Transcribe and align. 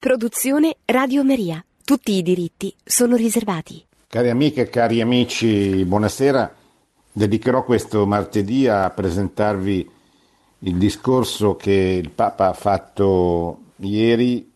Produzione 0.00 0.78
Radio 0.86 1.22
Maria. 1.22 1.62
Tutti 1.84 2.12
i 2.12 2.22
diritti 2.22 2.74
sono 2.82 3.16
riservati. 3.16 3.84
Cari 4.08 4.30
amiche 4.30 4.62
e 4.62 4.70
cari 4.70 5.02
amici, 5.02 5.84
buonasera. 5.84 6.54
Dedicherò 7.12 7.64
questo 7.64 8.06
martedì 8.06 8.66
a 8.66 8.88
presentarvi 8.88 9.90
il 10.60 10.76
discorso 10.78 11.54
che 11.56 12.00
il 12.02 12.08
Papa 12.08 12.48
ha 12.48 12.54
fatto 12.54 13.58
ieri 13.80 14.50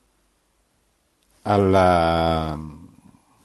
alla, 1.43 2.58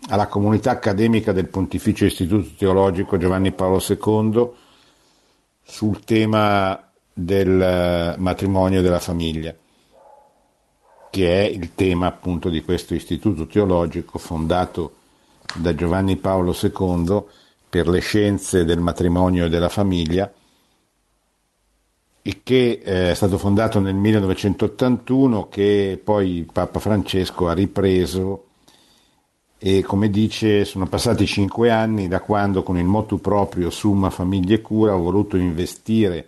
alla 0.08 0.28
comunità 0.28 0.72
accademica 0.72 1.34
del 1.34 1.50
Pontificio 1.50 2.06
Istituto 2.06 2.52
Teologico 2.58 3.18
Giovanni 3.18 3.52
Paolo 3.52 3.84
II 3.86 4.50
sul 5.64 6.00
tema 6.06 6.82
del 7.12 8.16
matrimonio 8.18 8.80
e 8.80 8.84
della 8.84 9.00
famiglia 9.00 9.54
che 11.10 11.46
è 11.46 11.50
il 11.50 11.74
tema 11.76 12.08
appunto 12.08 12.50
di 12.50 12.64
questo 12.64 12.94
istituto 12.94 13.48
teologico 13.48 14.18
fondato 14.18 14.96
da 15.56 15.74
Giovanni 15.74 16.18
Paolo 16.18 16.56
II 16.60 17.24
per 17.70 17.88
le 17.88 18.00
scienze 18.00 18.66
del 18.66 18.80
matrimonio 18.80 19.46
e 19.46 19.50
della 19.50 19.70
famiglia 19.70 20.32
e 22.22 22.42
che 22.44 22.82
eh, 22.84 23.12
è 23.12 23.14
stato 23.16 23.38
fondato 23.38 23.80
nel 23.80 23.96
1981 23.96 25.48
che 25.50 26.00
poi 26.04 26.48
Papa 26.52 26.80
Francesco 26.80 27.48
ha 27.48 27.54
ripreso 27.54 28.46
e 29.58 29.82
come 29.84 30.10
dice 30.10 30.64
sono 30.64 30.88
passati 30.88 31.26
cinque 31.26 31.70
anni 31.70 32.08
da 32.08 32.22
quando 32.22 32.64
con 32.64 32.78
il 32.78 32.86
motu 32.86 33.20
proprio 33.20 33.70
Summa 33.70 34.10
Famiglia 34.10 34.60
Cura 34.62 34.96
ho 34.96 35.02
voluto 35.02 35.38
investire 35.38 36.28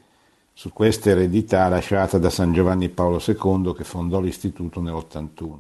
su 0.62 0.72
questa 0.72 1.10
eredità 1.10 1.68
lasciata 1.70 2.20
da 2.20 2.30
San 2.30 2.54
Giovanni 2.54 2.90
Paolo 2.90 3.20
II 3.26 3.74
che 3.76 3.84
fondò 3.84 4.20
l'istituto 4.20 4.80
nell'81. 4.80 5.58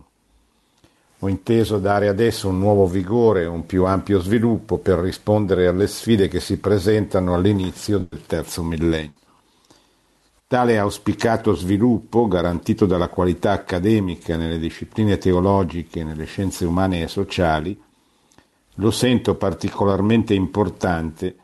Ho 1.17 1.27
inteso 1.27 1.79
dare 1.79 2.07
adesso 2.07 2.49
un 2.49 2.59
nuovo 2.59 2.85
vigore, 2.85 3.47
un 3.47 3.65
più 3.65 3.85
ampio 3.85 4.19
sviluppo 4.19 4.77
per 4.77 4.99
rispondere 4.99 5.65
alle 5.65 5.87
sfide 5.87 6.27
che 6.27 6.39
si 6.39 6.59
presentano 6.59 7.33
all'inizio 7.33 8.05
del 8.07 8.27
terzo 8.27 8.61
millennio. 8.61 9.13
Tale 10.45 10.77
auspicato 10.77 11.55
sviluppo, 11.55 12.27
garantito 12.27 12.85
dalla 12.85 13.07
qualità 13.07 13.53
accademica 13.53 14.37
nelle 14.37 14.59
discipline 14.59 15.17
teologiche 15.17 16.03
nelle 16.03 16.25
scienze 16.25 16.63
umane 16.63 17.01
e 17.01 17.07
sociali, 17.07 17.81
lo 18.75 18.91
sento 18.91 19.33
particolarmente 19.33 20.35
importante 20.35 21.37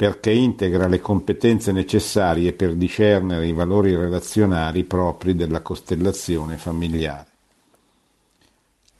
perché 0.00 0.30
integra 0.30 0.86
le 0.86 0.98
competenze 0.98 1.72
necessarie 1.72 2.54
per 2.54 2.74
discernere 2.74 3.46
i 3.46 3.52
valori 3.52 3.94
relazionali 3.94 4.84
propri 4.84 5.34
della 5.34 5.60
costellazione 5.60 6.56
familiare. 6.56 7.26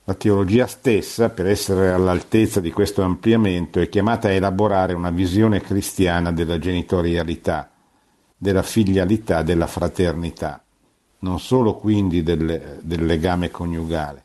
La 0.03 0.13
teologia 0.13 0.67
stessa, 0.67 1.29
per 1.29 1.47
essere 1.47 1.91
all'altezza 1.91 2.59
di 2.59 2.69
questo 2.69 3.01
ampliamento, 3.01 3.79
è 3.79 3.89
chiamata 3.89 4.27
a 4.27 4.33
elaborare 4.33 4.93
una 4.93 5.09
visione 5.09 5.59
cristiana 5.59 6.31
della 6.31 6.59
genitorialità, 6.59 7.71
della 8.37 8.61
filialità, 8.61 9.41
della 9.41 9.65
fraternità, 9.65 10.63
non 11.21 11.39
solo 11.39 11.77
quindi 11.77 12.21
del, 12.21 12.77
del 12.79 13.05
legame 13.07 13.49
coniugale, 13.49 14.23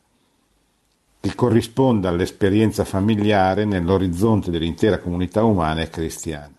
che 1.21 1.35
corrisponda 1.35 2.11
all'esperienza 2.11 2.85
familiare 2.85 3.65
nell'orizzonte 3.65 4.51
dell'intera 4.51 4.99
comunità 4.99 5.43
umana 5.43 5.81
e 5.81 5.89
cristiana 5.89 6.51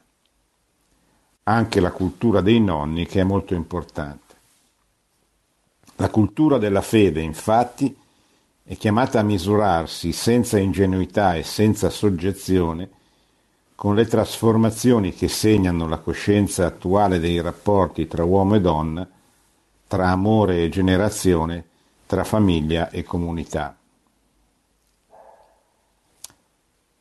anche 1.50 1.80
la 1.80 1.92
cultura 1.92 2.42
dei 2.42 2.60
nonni 2.60 3.06
che 3.06 3.22
è 3.22 3.24
molto 3.24 3.54
importante. 3.54 4.36
La 5.96 6.10
cultura 6.10 6.58
della 6.58 6.82
fede, 6.82 7.22
infatti, 7.22 7.96
è 8.64 8.76
chiamata 8.76 9.20
a 9.20 9.24
misurarsi 9.24 10.12
senza 10.12 10.58
ingenuità 10.60 11.36
e 11.36 11.44
senza 11.44 11.90
soggezione 11.90 12.90
con 13.76 13.96
le 13.96 14.06
trasformazioni 14.06 15.14
che 15.14 15.30
segnano 15.30 15.88
la 15.88 16.00
coscienza 16.00 16.66
attuale 16.66 17.20
dei 17.20 17.40
rapporti 17.40 18.08
tra 18.08 18.26
uomo 18.26 18.56
e 18.56 18.62
donna, 18.62 19.08
tra 19.88 20.10
amore 20.10 20.64
e 20.64 20.70
generazione, 20.70 21.64
tra 22.06 22.26
famiglia 22.26 22.90
e 22.90 23.04
comunità. 23.04 23.78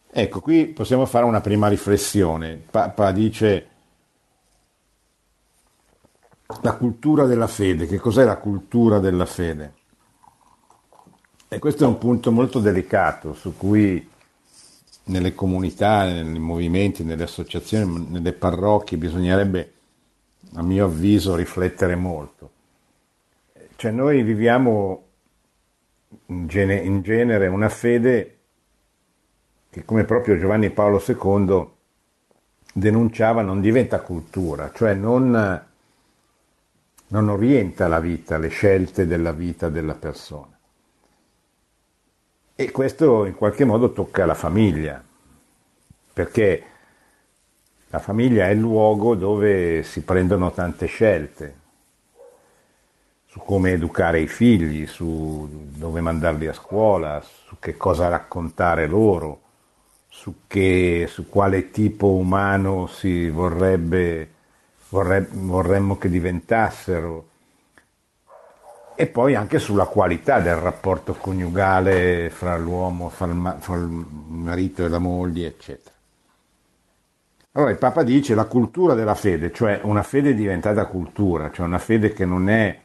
Ecco, 0.08 0.40
qui 0.40 0.66
possiamo 0.66 1.04
fare 1.04 1.24
una 1.24 1.40
prima 1.40 1.66
riflessione. 1.66 2.62
Papa 2.70 3.10
dice 3.10 3.70
la 6.62 6.76
cultura 6.76 7.26
della 7.26 7.46
fede. 7.46 7.86
Che 7.86 7.98
cos'è 7.98 8.24
la 8.24 8.36
cultura 8.36 8.98
della 8.98 9.26
fede? 9.26 9.74
E 11.48 11.58
questo 11.58 11.84
è 11.84 11.86
un 11.86 11.98
punto 11.98 12.32
molto 12.32 12.58
delicato 12.58 13.32
su 13.32 13.56
cui 13.56 14.08
nelle 15.04 15.34
comunità, 15.34 16.04
nei 16.04 16.38
movimenti, 16.38 17.04
nelle 17.04 17.22
associazioni, 17.22 18.08
nelle 18.10 18.32
parrocchie 18.32 18.98
bisognerebbe, 18.98 19.72
a 20.54 20.62
mio 20.62 20.86
avviso, 20.86 21.36
riflettere 21.36 21.94
molto. 21.94 22.50
Cioè 23.76 23.90
noi 23.90 24.22
viviamo 24.22 25.04
in 26.26 26.46
genere 26.48 27.46
una 27.46 27.68
fede 27.68 28.38
che 29.70 29.84
come 29.84 30.04
proprio 30.04 30.38
Giovanni 30.38 30.70
Paolo 30.70 31.02
II 31.06 31.68
denunciava 32.72 33.42
non 33.42 33.60
diventa 33.60 34.00
cultura, 34.00 34.72
cioè 34.74 34.94
non 34.94 35.64
non 37.08 37.28
orienta 37.28 37.88
la 37.88 38.00
vita, 38.00 38.38
le 38.38 38.48
scelte 38.48 39.06
della 39.06 39.32
vita 39.32 39.68
della 39.68 39.94
persona. 39.94 40.58
E 42.54 42.70
questo 42.70 43.26
in 43.26 43.34
qualche 43.34 43.64
modo 43.64 43.92
tocca 43.92 44.24
la 44.24 44.34
famiglia, 44.34 45.02
perché 46.12 46.64
la 47.88 47.98
famiglia 47.98 48.46
è 48.46 48.50
il 48.50 48.58
luogo 48.58 49.14
dove 49.14 49.82
si 49.82 50.02
prendono 50.02 50.50
tante 50.52 50.86
scelte 50.86 51.64
su 53.26 53.40
come 53.40 53.72
educare 53.72 54.20
i 54.20 54.26
figli, 54.26 54.86
su 54.86 55.68
dove 55.74 56.00
mandarli 56.00 56.46
a 56.46 56.54
scuola, 56.54 57.22
su 57.22 57.56
che 57.60 57.76
cosa 57.76 58.08
raccontare 58.08 58.86
loro, 58.86 59.40
su, 60.08 60.36
che, 60.46 61.06
su 61.06 61.28
quale 61.28 61.70
tipo 61.70 62.12
umano 62.12 62.86
si 62.86 63.28
vorrebbe 63.28 64.30
vorre, 64.96 65.28
vorremmo 65.30 65.98
che 65.98 66.08
diventassero 66.08 67.28
e 68.94 69.06
poi 69.06 69.34
anche 69.34 69.58
sulla 69.58 69.84
qualità 69.84 70.40
del 70.40 70.56
rapporto 70.56 71.12
coniugale 71.14 72.30
fra 72.30 72.56
l'uomo, 72.56 73.10
fra 73.10 73.26
il, 73.26 73.56
fra 73.58 73.74
il 73.74 73.88
marito 73.88 74.84
e 74.84 74.88
la 74.88 74.98
moglie, 74.98 75.48
eccetera. 75.48 75.94
Allora 77.52 77.70
il 77.70 77.78
Papa 77.78 78.02
dice 78.02 78.34
la 78.34 78.46
cultura 78.46 78.94
della 78.94 79.14
fede, 79.14 79.52
cioè 79.52 79.80
una 79.82 80.02
fede 80.02 80.34
diventata 80.34 80.86
cultura, 80.86 81.50
cioè 81.50 81.66
una 81.66 81.78
fede 81.78 82.14
che 82.14 82.24
non 82.24 82.48
è 82.48 82.80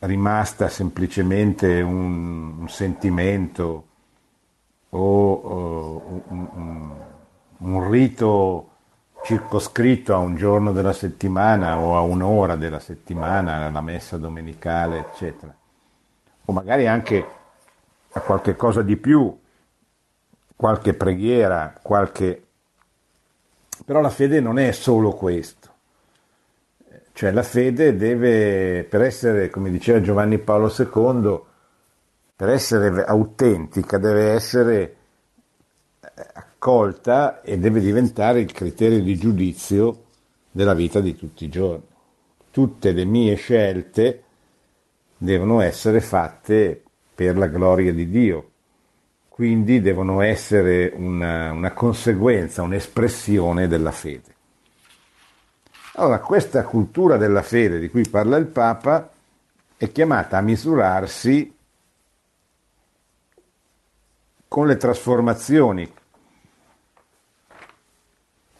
rimasta 0.00 0.68
semplicemente 0.68 1.80
un, 1.80 2.58
un 2.58 2.68
sentimento 2.68 3.86
o, 4.90 5.32
o 5.32 6.22
un, 6.28 6.48
un, 6.52 6.90
un 7.58 7.90
rito 7.90 8.75
circoscritto 9.26 10.14
a 10.14 10.18
un 10.18 10.36
giorno 10.36 10.70
della 10.70 10.92
settimana 10.92 11.80
o 11.80 11.96
a 11.96 12.00
un'ora 12.00 12.54
della 12.54 12.78
settimana, 12.78 13.68
la 13.68 13.80
messa 13.80 14.18
domenicale, 14.18 15.00
eccetera. 15.00 15.52
O 16.44 16.52
magari 16.52 16.86
anche 16.86 17.26
a 18.12 18.20
qualche 18.20 18.54
cosa 18.54 18.82
di 18.82 18.96
più, 18.96 19.36
qualche 20.54 20.94
preghiera, 20.94 21.74
qualche... 21.82 22.46
Però 23.84 24.00
la 24.00 24.10
fede 24.10 24.38
non 24.38 24.60
è 24.60 24.70
solo 24.70 25.10
questo. 25.10 25.70
Cioè 27.12 27.32
la 27.32 27.42
fede 27.42 27.96
deve, 27.96 28.86
per 28.88 29.02
essere, 29.02 29.50
come 29.50 29.72
diceva 29.72 30.00
Giovanni 30.00 30.38
Paolo 30.38 30.72
II, 30.72 31.40
per 32.36 32.48
essere 32.48 33.04
autentica 33.04 33.98
deve 33.98 34.30
essere 34.30 34.95
accolta 36.66 37.42
e 37.42 37.58
deve 37.58 37.78
diventare 37.78 38.40
il 38.40 38.50
criterio 38.50 39.00
di 39.00 39.16
giudizio 39.16 40.02
della 40.50 40.74
vita 40.74 41.00
di 41.00 41.14
tutti 41.14 41.44
i 41.44 41.48
giorni. 41.48 41.84
Tutte 42.50 42.90
le 42.90 43.04
mie 43.04 43.36
scelte 43.36 44.24
devono 45.16 45.60
essere 45.60 46.00
fatte 46.00 46.82
per 47.14 47.36
la 47.38 47.46
gloria 47.46 47.92
di 47.92 48.10
Dio, 48.10 48.50
quindi 49.28 49.80
devono 49.80 50.20
essere 50.22 50.92
una, 50.96 51.52
una 51.52 51.72
conseguenza, 51.72 52.62
un'espressione 52.62 53.68
della 53.68 53.92
fede. 53.92 54.34
Allora, 55.94 56.18
questa 56.18 56.64
cultura 56.64 57.16
della 57.16 57.42
fede 57.42 57.78
di 57.78 57.88
cui 57.88 58.06
parla 58.08 58.36
il 58.36 58.46
Papa 58.46 59.08
è 59.76 59.92
chiamata 59.92 60.36
a 60.36 60.42
misurarsi 60.42 61.54
con 64.48 64.66
le 64.66 64.76
trasformazioni 64.76 65.92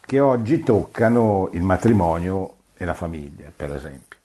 che 0.07 0.21
oggi 0.21 0.63
toccano 0.63 1.49
il 1.51 1.61
matrimonio 1.61 2.53
e 2.77 2.85
la 2.85 2.93
famiglia, 2.93 3.51
per 3.53 3.75
esempio. 3.75 4.17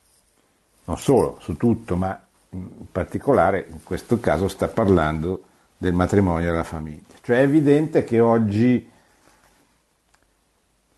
Non 0.84 0.96
solo, 0.96 1.38
su 1.40 1.56
tutto, 1.56 1.96
ma 1.96 2.24
in 2.50 2.86
particolare 2.92 3.66
in 3.68 3.82
questo 3.82 4.20
caso 4.20 4.46
sta 4.46 4.68
parlando 4.68 5.42
del 5.76 5.92
matrimonio 5.92 6.46
e 6.46 6.50
della 6.52 6.62
famiglia. 6.62 7.16
Cioè 7.20 7.38
è 7.38 7.42
evidente 7.42 8.04
che 8.04 8.20
oggi, 8.20 8.88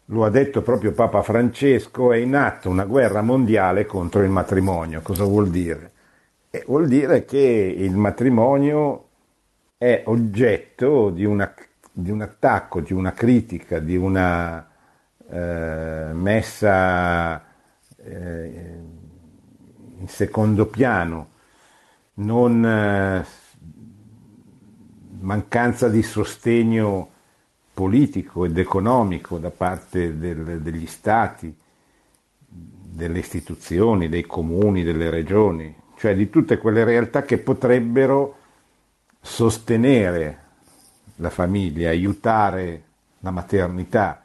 lo 0.05 0.25
ha 0.27 0.29
detto 0.29 0.61
proprio 0.61 0.93
Papa 0.93 1.23
Francesco, 1.23 2.13
è 2.13 2.19
in 2.19 2.37
atto 2.37 2.69
una 2.69 2.85
guerra 2.85 3.23
mondiale 3.23 3.87
contro 3.87 4.21
il 4.21 4.29
matrimonio. 4.29 5.01
Cosa 5.01 5.25
vuol 5.25 5.49
dire? 5.49 5.93
Eh, 6.51 6.63
vuol 6.67 6.89
dire 6.89 7.25
che 7.25 7.39
il 7.39 7.97
matrimonio 7.97 9.09
è 9.79 10.03
oggetto 10.05 11.09
di, 11.09 11.25
una, 11.25 11.55
di 11.91 12.11
un 12.11 12.21
attacco, 12.21 12.81
di 12.81 12.93
una 12.93 13.13
critica, 13.13 13.79
di 13.79 13.97
una 13.97 14.69
eh, 15.35 16.11
messa 16.13 17.45
eh, 17.97 18.83
in 19.99 20.07
secondo 20.07 20.67
piano, 20.67 21.31
non, 22.15 22.65
eh, 22.65 23.27
mancanza 25.21 25.89
di 25.89 26.03
sostegno 26.03 27.11
politico 27.73 28.45
ed 28.45 28.57
economico 28.59 29.39
da 29.39 29.51
parte 29.51 30.17
del, 30.19 30.61
degli 30.61 30.87
stati, 30.87 31.53
delle 32.47 33.19
istituzioni, 33.19 34.09
dei 34.09 34.25
comuni, 34.27 34.85
delle 34.85 35.11
regioni, 35.11 35.75
cioè 35.97 36.15
di 36.15 36.31
tutte 36.31 36.59
quelle 36.59 36.85
realtà 36.85 37.23
che 37.23 37.39
potrebbero 37.39 38.37
sostenere 39.21 40.43
la 41.17 41.31
famiglia, 41.31 41.89
aiutare 41.89 42.83
la 43.19 43.33
maternità, 43.33 44.24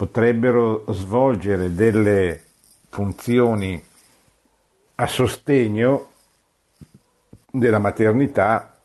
potrebbero 0.00 0.84
svolgere 0.94 1.74
delle 1.74 2.42
funzioni 2.88 3.84
a 4.94 5.06
sostegno 5.06 6.08
della 7.50 7.78
maternità, 7.78 8.78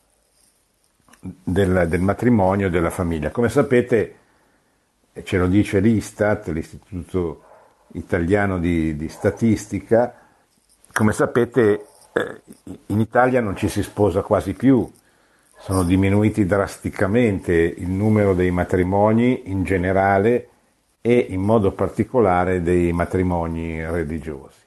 del, 1.18 1.86
del 1.88 2.02
matrimonio, 2.02 2.68
della 2.68 2.90
famiglia. 2.90 3.30
Come 3.30 3.48
sapete, 3.48 4.16
ce 5.22 5.38
lo 5.38 5.46
dice 5.46 5.80
l'Istat, 5.80 6.48
l'Istituto 6.48 7.44
Italiano 7.92 8.58
di, 8.58 8.94
di 8.94 9.08
Statistica, 9.08 10.20
come 10.92 11.12
sapete 11.14 11.86
eh, 12.12 12.42
in 12.88 13.00
Italia 13.00 13.40
non 13.40 13.56
ci 13.56 13.70
si 13.70 13.82
sposa 13.82 14.20
quasi 14.20 14.52
più, 14.52 14.86
sono 15.60 15.82
diminuiti 15.82 16.44
drasticamente 16.44 17.54
il 17.54 17.88
numero 17.88 18.34
dei 18.34 18.50
matrimoni 18.50 19.48
in 19.48 19.64
generale 19.64 20.50
e 21.06 21.24
in 21.28 21.40
modo 21.40 21.70
particolare 21.70 22.62
dei 22.62 22.90
matrimoni 22.92 23.80
religiosi. 23.88 24.58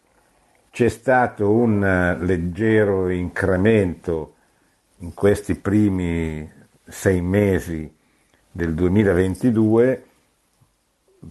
C'è 0.72 0.88
stato 0.88 1.52
un 1.52 1.84
eh, 1.84 2.18
leggero 2.24 3.10
incremento 3.10 4.36
in 5.00 5.14
questi 5.14 5.56
primi 5.56 6.50
sei 6.88 7.20
mesi 7.20 7.94
del 8.50 8.74
2022, 8.74 10.06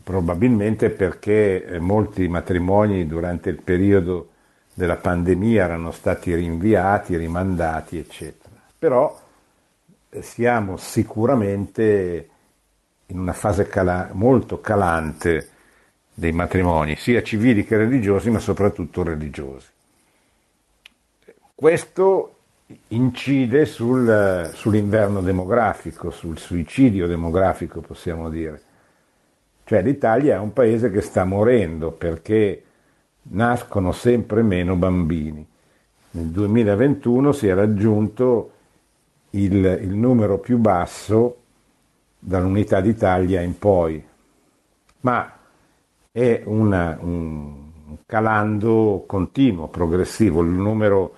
probabilmente 0.04 0.90
perché 0.90 1.64
eh, 1.64 1.78
molti 1.78 2.28
matrimoni 2.28 3.06
durante 3.06 3.48
il 3.48 3.62
periodo 3.62 4.32
della 4.74 4.96
pandemia 4.96 5.64
erano 5.64 5.90
stati 5.90 6.34
rinviati, 6.34 7.16
rimandati, 7.16 7.96
eccetera. 7.96 8.54
Però 8.78 9.18
eh, 10.10 10.20
siamo 10.20 10.76
sicuramente 10.76 12.28
in 13.08 13.18
una 13.18 13.32
fase 13.32 13.66
cala- 13.66 14.10
molto 14.12 14.60
calante 14.60 15.48
dei 16.12 16.32
matrimoni, 16.32 16.96
sia 16.96 17.22
civili 17.22 17.64
che 17.64 17.76
religiosi, 17.76 18.30
ma 18.30 18.38
soprattutto 18.38 19.02
religiosi. 19.02 19.68
Questo 21.54 22.34
incide 22.88 23.66
sul, 23.66 24.50
sull'inverno 24.52 25.20
demografico, 25.20 26.10
sul 26.10 26.38
suicidio 26.38 27.06
demografico, 27.06 27.80
possiamo 27.80 28.28
dire. 28.28 28.62
Cioè 29.64 29.82
l'Italia 29.82 30.36
è 30.36 30.38
un 30.38 30.52
paese 30.52 30.90
che 30.90 31.00
sta 31.00 31.24
morendo 31.24 31.92
perché 31.92 32.62
nascono 33.30 33.92
sempre 33.92 34.42
meno 34.42 34.76
bambini. 34.76 35.46
Nel 36.10 36.26
2021 36.26 37.32
si 37.32 37.48
è 37.48 37.54
raggiunto 37.54 38.52
il, 39.30 39.78
il 39.82 39.94
numero 39.94 40.38
più 40.38 40.58
basso 40.58 41.36
dall'unità 42.18 42.80
d'Italia 42.80 43.40
in 43.40 43.58
poi, 43.58 44.04
ma 45.00 45.32
è 46.10 46.42
una, 46.44 46.98
un 47.00 47.66
calando 48.06 49.04
continuo, 49.06 49.68
progressivo. 49.68 50.42
Il 50.42 50.48
numero 50.48 51.14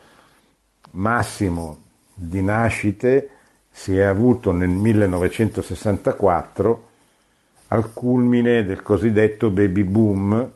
massimo 0.93 1.79
di 2.15 2.43
nascite 2.43 3.31
si 3.71 3.97
è 3.97 4.03
avuto 4.03 4.53
nel 4.53 4.69
1964 4.69 6.89
al 7.69 7.93
culmine 7.93 8.65
del 8.65 8.83
cosiddetto 8.83 9.51
baby 9.51 9.85
boom 9.85 10.51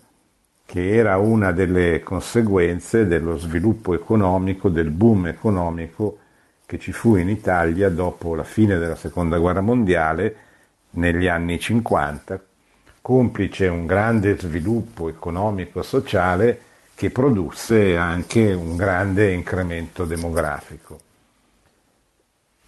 che 0.66 0.94
era 0.94 1.18
una 1.18 1.52
delle 1.52 2.02
conseguenze 2.02 3.06
dello 3.06 3.38
sviluppo 3.38 3.94
economico, 3.94 4.68
del 4.68 4.90
boom 4.90 5.28
economico 5.28 6.18
che 6.66 6.78
ci 6.78 6.92
fu 6.92 7.16
in 7.16 7.28
Italia 7.28 7.88
dopo 7.90 8.34
la 8.34 8.44
fine 8.44 8.78
della 8.78 8.96
seconda 8.96 9.38
guerra 9.38 9.60
mondiale 9.60 10.36
negli 10.90 11.26
anni 11.26 11.58
50, 11.58 12.40
complice 13.00 13.66
un 13.66 13.86
grande 13.86 14.38
sviluppo 14.38 15.08
economico 15.08 15.80
e 15.80 15.82
sociale 15.82 16.60
che 16.94 17.10
produsse 17.10 17.96
anche 17.96 18.52
un 18.52 18.76
grande 18.76 19.32
incremento 19.32 20.04
demografico. 20.04 21.00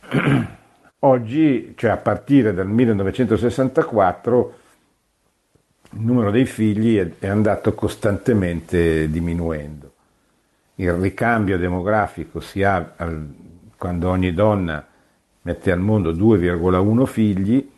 Oggi, 1.00 1.74
cioè 1.76 1.90
a 1.90 1.96
partire 1.96 2.52
dal 2.52 2.66
1964, 2.66 4.58
il 5.90 6.00
numero 6.00 6.30
dei 6.30 6.46
figli 6.46 6.98
è 7.18 7.28
andato 7.28 7.74
costantemente 7.74 9.08
diminuendo. 9.10 9.92
Il 10.76 10.92
ricambio 10.92 11.56
demografico 11.56 12.40
si 12.40 12.62
ha 12.62 12.94
quando 13.76 14.08
ogni 14.08 14.32
donna 14.32 14.84
mette 15.42 15.70
al 15.70 15.78
mondo 15.78 16.12
2,1 16.12 17.06
figli, 17.06 17.70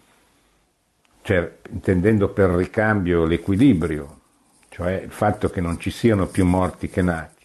cioè 1.22 1.56
intendendo 1.70 2.28
per 2.28 2.50
ricambio 2.50 3.24
l'equilibrio, 3.24 4.20
cioè 4.68 5.02
il 5.02 5.10
fatto 5.10 5.50
che 5.50 5.60
non 5.60 5.78
ci 5.78 5.90
siano 5.90 6.26
più 6.26 6.46
morti 6.46 6.88
che 6.88 7.02
nati. 7.02 7.44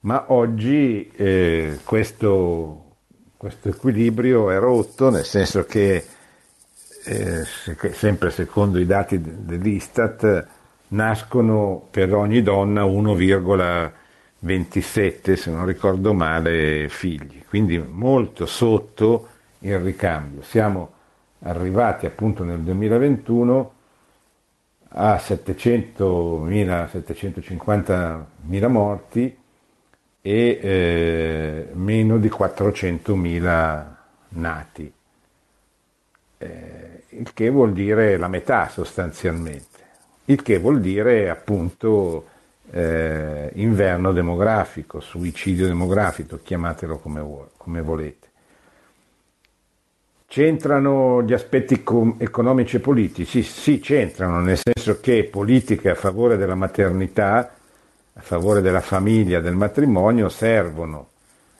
Ma 0.00 0.26
oggi 0.28 1.10
eh, 1.16 1.80
questo, 1.82 2.96
questo 3.36 3.68
equilibrio 3.70 4.50
è 4.50 4.58
rotto, 4.58 5.10
nel 5.10 5.24
senso 5.24 5.64
che 5.64 6.04
eh, 7.04 7.44
sempre 7.92 8.30
secondo 8.30 8.78
i 8.78 8.86
dati 8.86 9.20
dell'Istat, 9.20 10.46
nascono 10.88 11.88
per 11.90 12.14
ogni 12.14 12.42
donna 12.42 12.84
1,27, 14.46 15.34
se 15.34 15.50
non 15.50 15.66
ricordo 15.66 16.14
male, 16.14 16.88
figli, 16.88 17.44
quindi 17.48 17.78
molto 17.78 18.46
sotto 18.46 19.28
il 19.60 19.78
ricambio. 19.80 20.42
Siamo 20.42 20.92
arrivati 21.40 22.06
appunto 22.06 22.44
nel 22.44 22.60
2021 22.60 23.72
a 24.88 25.16
700.000, 25.16 26.88
750.000 28.48 28.68
morti 28.68 29.36
e 30.22 30.58
eh, 30.62 31.68
meno 31.72 32.18
di 32.18 32.28
400.000 32.28 33.84
nati. 34.28 34.92
Eh, 36.38 37.04
il 37.08 37.32
che 37.32 37.50
vuol 37.50 37.72
dire 37.72 38.16
la 38.16 38.28
metà 38.28 38.68
sostanzialmente, 38.68 39.78
il 40.26 40.42
che 40.42 40.58
vuol 40.58 40.80
dire 40.80 41.30
appunto 41.30 42.34
eh, 42.70 43.50
inverno 43.54 44.12
demografico, 44.12 45.00
suicidio 45.00 45.66
demografico, 45.66 46.38
chiamatelo 46.42 46.98
come, 46.98 47.24
come 47.56 47.80
volete. 47.82 48.26
C'entrano 50.26 51.22
gli 51.22 51.32
aspetti 51.32 51.82
com- 51.82 52.16
economici 52.18 52.76
e 52.76 52.80
politici? 52.80 53.42
Sì, 53.42 53.78
c'entrano, 53.78 54.40
nel 54.40 54.58
senso 54.60 55.00
che 55.00 55.24
politiche 55.24 55.90
a 55.90 55.94
favore 55.94 56.36
della 56.36 56.56
maternità, 56.56 57.54
a 58.12 58.20
favore 58.20 58.60
della 58.60 58.80
famiglia, 58.80 59.40
del 59.40 59.54
matrimonio 59.54 60.28
servono. 60.28 61.10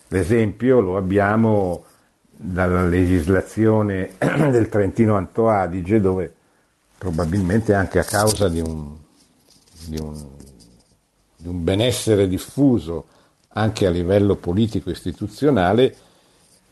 L'esempio 0.08 0.80
lo 0.80 0.96
abbiamo 0.96 1.84
dalla 2.28 2.84
legislazione 2.86 4.14
del 4.18 4.68
Trentino 4.68 5.16
Alto 5.16 5.48
Adige 5.48 6.00
dove 6.00 6.34
probabilmente 6.98 7.72
anche 7.72 7.98
a 7.98 8.04
causa 8.04 8.48
di 8.48 8.60
un, 8.60 8.94
di 9.86 9.98
un, 9.98 10.28
di 11.36 11.48
un 11.48 11.62
benessere 11.62 12.28
diffuso 12.28 13.06
anche 13.48 13.86
a 13.86 13.90
livello 13.90 14.36
politico 14.36 14.90
istituzionale 14.90 15.94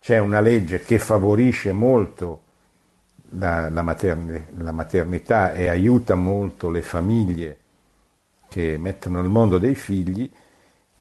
c'è 0.00 0.18
una 0.18 0.40
legge 0.40 0.80
che 0.80 0.98
favorisce 0.98 1.72
molto 1.72 2.40
la, 3.38 3.70
la, 3.70 3.82
materni, 3.82 4.44
la 4.58 4.72
maternità 4.72 5.52
e 5.52 5.68
aiuta 5.68 6.14
molto 6.14 6.70
le 6.70 6.82
famiglie 6.82 7.58
che 8.48 8.76
mettono 8.78 9.20
al 9.20 9.28
mondo 9.28 9.58
dei 9.58 9.74
figli 9.74 10.30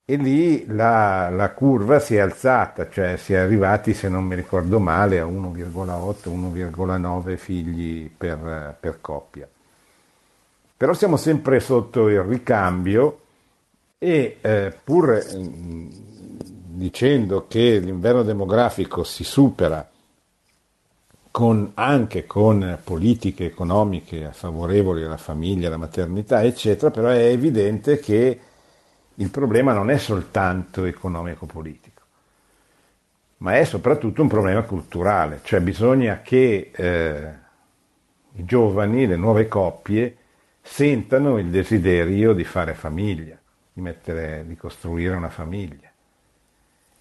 e 0.05 0.17
lì 0.17 0.65
la, 0.67 1.29
la, 1.29 1.51
curva 1.51 2.00
si 2.00 2.15
è 2.15 2.20
alzata, 2.20 2.89
cioè 2.89 3.15
si 3.15 3.32
è 3.34 3.38
arrivati, 3.38 3.93
se 3.93 4.10
non 4.10 4.25
mi 4.25 4.36
ricordo 4.36 4.77
male, 4.79 5.20
a 5.20 5.25
1,8-1,9 5.25 7.38
figli 7.38 8.10
per, 8.10 8.75
per, 8.79 9.00
coppia. 9.00 9.48
Però 10.75 10.93
siamo 10.93 11.15
sempre 11.15 11.62
sotto 11.62 12.10
il 12.10 12.22
ricambio 12.22 13.20
e 14.03 14.39
eh, 14.41 14.77
pur 14.83 15.25
mm, 15.33 15.89
dicendo 16.74 17.48
che 17.48 17.79
l'inverno 17.79 18.22
demografico 18.24 19.05
si 19.05 19.24
supera 19.24 19.89
con, 21.31 21.72
anche 21.75 22.25
con 22.25 22.79
politiche 22.83 23.45
economiche 23.45 24.31
favorevoli 24.33 25.03
alla 25.03 25.15
famiglia, 25.15 25.67
alla 25.67 25.77
maternità, 25.77 26.43
eccetera, 26.43 26.91
però 26.91 27.07
è 27.07 27.27
evidente 27.27 27.98
che 28.00 28.39
il 29.15 29.29
problema 29.29 29.72
non 29.72 29.89
è 29.89 29.98
soltanto 29.98 30.83
economico-politico, 30.83 32.01
ma 33.38 33.57
è 33.57 33.63
soprattutto 33.63 34.22
un 34.22 34.27
problema 34.27 34.63
culturale, 34.63 35.39
cioè 35.43 35.62
bisogna 35.62 36.19
che 36.22 36.72
eh, 36.75 37.33
i 38.33 38.43
giovani, 38.43 39.07
le 39.07 39.15
nuove 39.15 39.48
coppie, 39.48 40.17
sentano 40.62 41.38
il 41.38 41.48
desiderio 41.48 42.33
di 42.33 42.43
fare 42.43 42.74
famiglia, 42.74 43.38
di, 43.74 43.82
mettere, 43.82 44.46
di 44.48 44.56
costruire 44.56 45.15
una 45.15 45.30
famiglia 45.30 45.92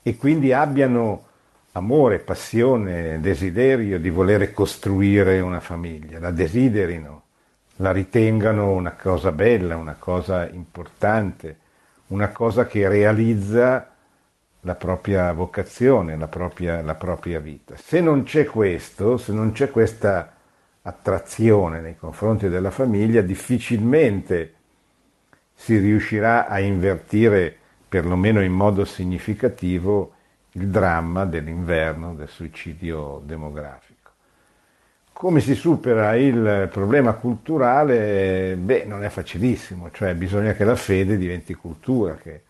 e 0.02 0.16
quindi 0.16 0.52
abbiano 0.52 1.26
amore, 1.72 2.18
passione, 2.18 3.20
desiderio 3.20 4.00
di 4.00 4.10
volere 4.10 4.52
costruire 4.52 5.40
una 5.40 5.60
famiglia, 5.60 6.18
la 6.18 6.30
desiderino, 6.30 7.22
la 7.76 7.92
ritengano 7.92 8.72
una 8.72 8.92
cosa 8.92 9.32
bella, 9.32 9.76
una 9.76 9.96
cosa 9.98 10.48
importante, 10.48 11.58
una 12.08 12.28
cosa 12.30 12.66
che 12.66 12.88
realizza 12.88 13.88
la 14.60 14.74
propria 14.74 15.32
vocazione, 15.32 16.16
la 16.16 16.28
propria, 16.28 16.82
la 16.82 16.94
propria 16.94 17.40
vita. 17.40 17.74
Se 17.76 18.00
non 18.00 18.24
c'è 18.24 18.44
questo, 18.44 19.16
se 19.16 19.32
non 19.32 19.52
c'è 19.52 19.70
questa 19.70 20.34
attrazione 20.82 21.80
nei 21.80 21.96
confronti 21.96 22.48
della 22.48 22.70
famiglia, 22.70 23.22
difficilmente 23.22 24.54
si 25.54 25.78
riuscirà 25.78 26.48
a 26.48 26.58
invertire, 26.60 27.56
perlomeno 27.88 28.42
in 28.42 28.52
modo 28.52 28.84
significativo, 28.84 30.14
il 30.52 30.68
dramma 30.68 31.24
dell'inverno, 31.24 32.14
del 32.14 32.28
suicidio 32.28 33.22
demografico. 33.24 34.10
Come 35.12 35.40
si 35.40 35.54
supera 35.54 36.16
il 36.16 36.68
problema 36.72 37.12
culturale? 37.12 38.56
Beh, 38.56 38.84
non 38.84 39.04
è 39.04 39.08
facilissimo, 39.08 39.90
cioè 39.92 40.14
bisogna 40.14 40.52
che 40.52 40.64
la 40.64 40.74
fede 40.74 41.16
diventi 41.16 41.54
cultura, 41.54 42.16
che, 42.16 42.42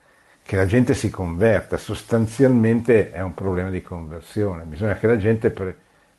che 0.43 0.57
la 0.57 0.67
gente 0.67 0.95
si 0.95 1.11
converta, 1.11 1.77
sostanzialmente 1.77 3.11
è 3.13 3.21
un 3.21 3.35
problema 3.35 3.69
di 3.69 3.83
conversione, 3.83 4.65
bisogna 4.65 4.95
che 4.95 5.07
la 5.07 5.19
gente, 5.19 5.53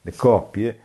le 0.01 0.15
coppie, 0.15 0.79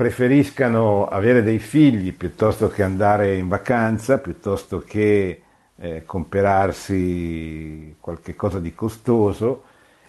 preferiscano 0.00 1.06
avere 1.06 1.42
dei 1.42 1.58
figli 1.58 2.14
piuttosto 2.14 2.70
che 2.70 2.82
andare 2.82 3.36
in 3.36 3.48
vacanza, 3.48 4.16
piuttosto 4.16 4.78
che 4.78 5.42
eh, 5.76 6.04
comperarsi 6.06 7.96
qualche 8.00 8.34
cosa 8.34 8.60
di 8.60 8.74
costoso, 8.74 9.64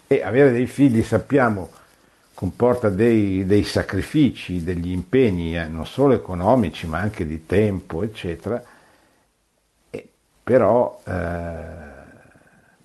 e 0.07 0.23
avere 0.23 0.53
dei 0.53 0.67
figli 0.67 1.03
sappiamo 1.03 1.71
comporta 2.33 2.87
dei, 2.87 3.45
dei 3.45 3.65
sacrifici, 3.65 4.63
degli 4.63 4.91
impegni 4.91 5.57
eh, 5.57 5.67
non 5.67 5.85
solo 5.85 6.13
economici 6.13 6.87
ma 6.87 6.99
anche 6.99 7.27
di 7.27 7.45
tempo, 7.45 8.01
eccetera, 8.01 8.63
e 9.89 10.09
però, 10.41 11.01
eh, 11.05 11.11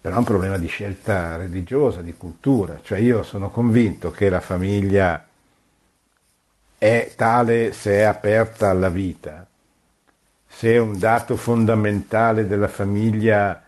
però 0.00 0.14
è 0.16 0.18
un 0.18 0.24
problema 0.24 0.58
di 0.58 0.66
scelta 0.66 1.36
religiosa, 1.36 2.02
di 2.02 2.14
cultura, 2.14 2.80
cioè 2.82 2.98
io 2.98 3.22
sono 3.22 3.48
convinto 3.48 4.10
che 4.10 4.28
la 4.28 4.40
famiglia 4.40 5.24
è 6.78 7.12
tale 7.16 7.72
se 7.72 7.92
è 7.92 8.02
aperta 8.02 8.68
alla 8.70 8.88
vita, 8.88 9.46
se 10.46 10.78
un 10.78 10.98
dato 10.98 11.36
fondamentale 11.36 12.46
della 12.46 12.68
famiglia 12.68 13.62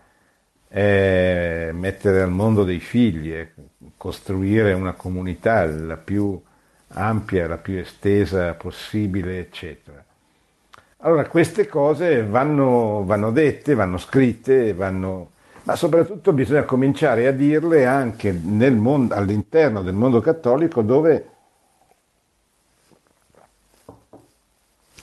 è 0.67 1.69
mettere 1.73 2.21
al 2.21 2.31
mondo 2.31 2.63
dei 2.63 2.79
figli, 2.79 3.31
è 3.31 3.49
costruire 3.97 4.73
una 4.73 4.93
comunità 4.93 5.65
la 5.65 5.97
più 5.97 6.39
ampia, 6.89 7.47
la 7.47 7.57
più 7.57 7.77
estesa 7.77 8.53
possibile, 8.53 9.39
eccetera. 9.39 10.03
Allora 10.97 11.27
queste 11.27 11.67
cose 11.67 12.23
vanno, 12.23 13.03
vanno 13.05 13.31
dette, 13.31 13.73
vanno 13.73 13.97
scritte, 13.97 14.73
vanno, 14.73 15.31
ma 15.63 15.75
soprattutto 15.75 16.33
bisogna 16.33 16.63
cominciare 16.63 17.25
a 17.25 17.31
dirle 17.31 17.85
anche 17.85 18.31
mondo, 18.31 19.13
all'interno 19.13 19.81
del 19.81 19.93
mondo 19.93 20.19
cattolico 20.19 20.81
dove 20.81 21.25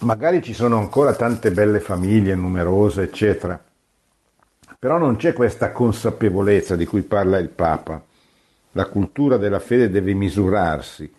magari 0.01 0.43
ci 0.43 0.53
sono 0.53 0.79
ancora 0.79 1.15
tante 1.15 1.51
belle 1.51 1.81
famiglie 1.81 2.35
numerose, 2.35 3.03
eccetera, 3.03 3.63
però 4.79 4.99
non 4.99 5.17
c'è 5.17 5.33
questa 5.33 5.73
consapevolezza 5.73 6.77
di 6.77 6.85
cui 6.87 7.03
parla 7.03 7.39
il 7.39 7.49
Papa. 7.49 8.03
La 8.73 8.87
cultura 8.87 9.39
della 9.39 9.59
fede 9.59 9.91
deve 9.91 10.13
misurarsi, 10.13 11.13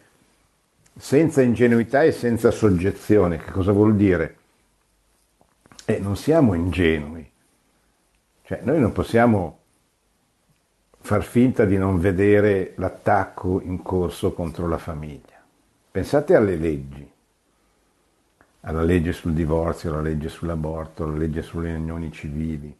senza 0.96 1.42
ingenuità 1.42 2.04
e 2.04 2.12
senza 2.12 2.52
soggezione. 2.52 3.38
Che 3.38 3.52
cosa 3.52 3.72
vuol 3.72 3.96
dire? 3.96 4.38
Eh, 5.86 6.00
non 6.00 6.16
siamo 6.16 6.54
ingenui. 6.54 7.30
Cioè, 8.44 8.62
noi 8.64 8.80
non 8.80 8.92
possiamo 8.92 9.60
far 11.00 11.24
finta 11.24 11.66
di 11.66 11.78
non 11.78 12.00
vedere 12.00 12.74
l'attacco 12.76 13.62
in 13.62 13.82
corso 13.82 14.34
contro 14.34 14.68
la 14.68 14.78
famiglia. 14.78 15.42
Pensate 15.90 16.36
alle 16.36 16.58
leggi, 16.58 17.10
alla 18.68 18.84
legge 18.84 19.14
sul 19.14 19.32
divorzio, 19.32 19.92
alla 19.92 20.02
legge 20.02 20.28
sull'aborto, 20.28 21.06
alla 21.06 21.18
legge 21.18 21.42
sulle 21.42 21.74
unioni 21.74 22.12
civili. 22.12 22.76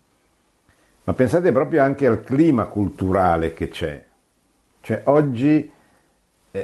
Ma 1.06 1.14
pensate 1.14 1.54
proprio 1.54 1.82
anche 1.82 2.06
al 2.06 2.24
clima 2.24 2.66
culturale 2.66 3.54
che 3.54 3.70
c'è. 3.70 4.06
Cioè 4.82 5.02
oggi 5.06 5.72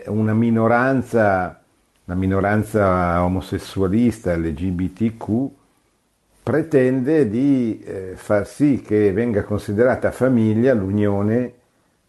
una 0.08 0.34
minoranza, 0.34 1.62
la 2.04 2.16
minoranza 2.16 3.24
omosessualista 3.24 4.36
LGBTQ 4.36 5.50
pretende 6.44 7.30
di 7.30 7.82
eh, 7.82 8.14
far 8.16 8.46
sì 8.46 8.82
che 8.82 9.14
venga 9.14 9.44
considerata 9.44 10.12
famiglia 10.12 10.74
l'unione 10.74 11.54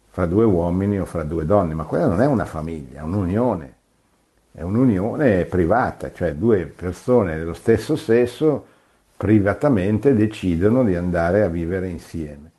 fra 0.09 0.25
due 0.25 0.43
uomini 0.43 0.99
o 0.99 1.05
fra 1.05 1.23
due 1.23 1.45
donne, 1.45 1.73
ma 1.73 1.85
quella 1.85 2.07
non 2.07 2.21
è 2.21 2.25
una 2.25 2.45
famiglia, 2.45 2.99
è 2.99 3.03
un'unione, 3.03 3.74
è 4.55 4.61
un'unione 4.61 5.43
privata, 5.45 6.13
cioè 6.13 6.33
due 6.33 6.65
persone 6.65 7.37
dello 7.37 7.53
stesso 7.53 7.97
sesso 7.97 8.65
privatamente 9.17 10.13
decidono 10.13 10.85
di 10.85 10.95
andare 10.95 11.43
a 11.43 11.49
vivere 11.49 11.89
insieme. 11.89 12.51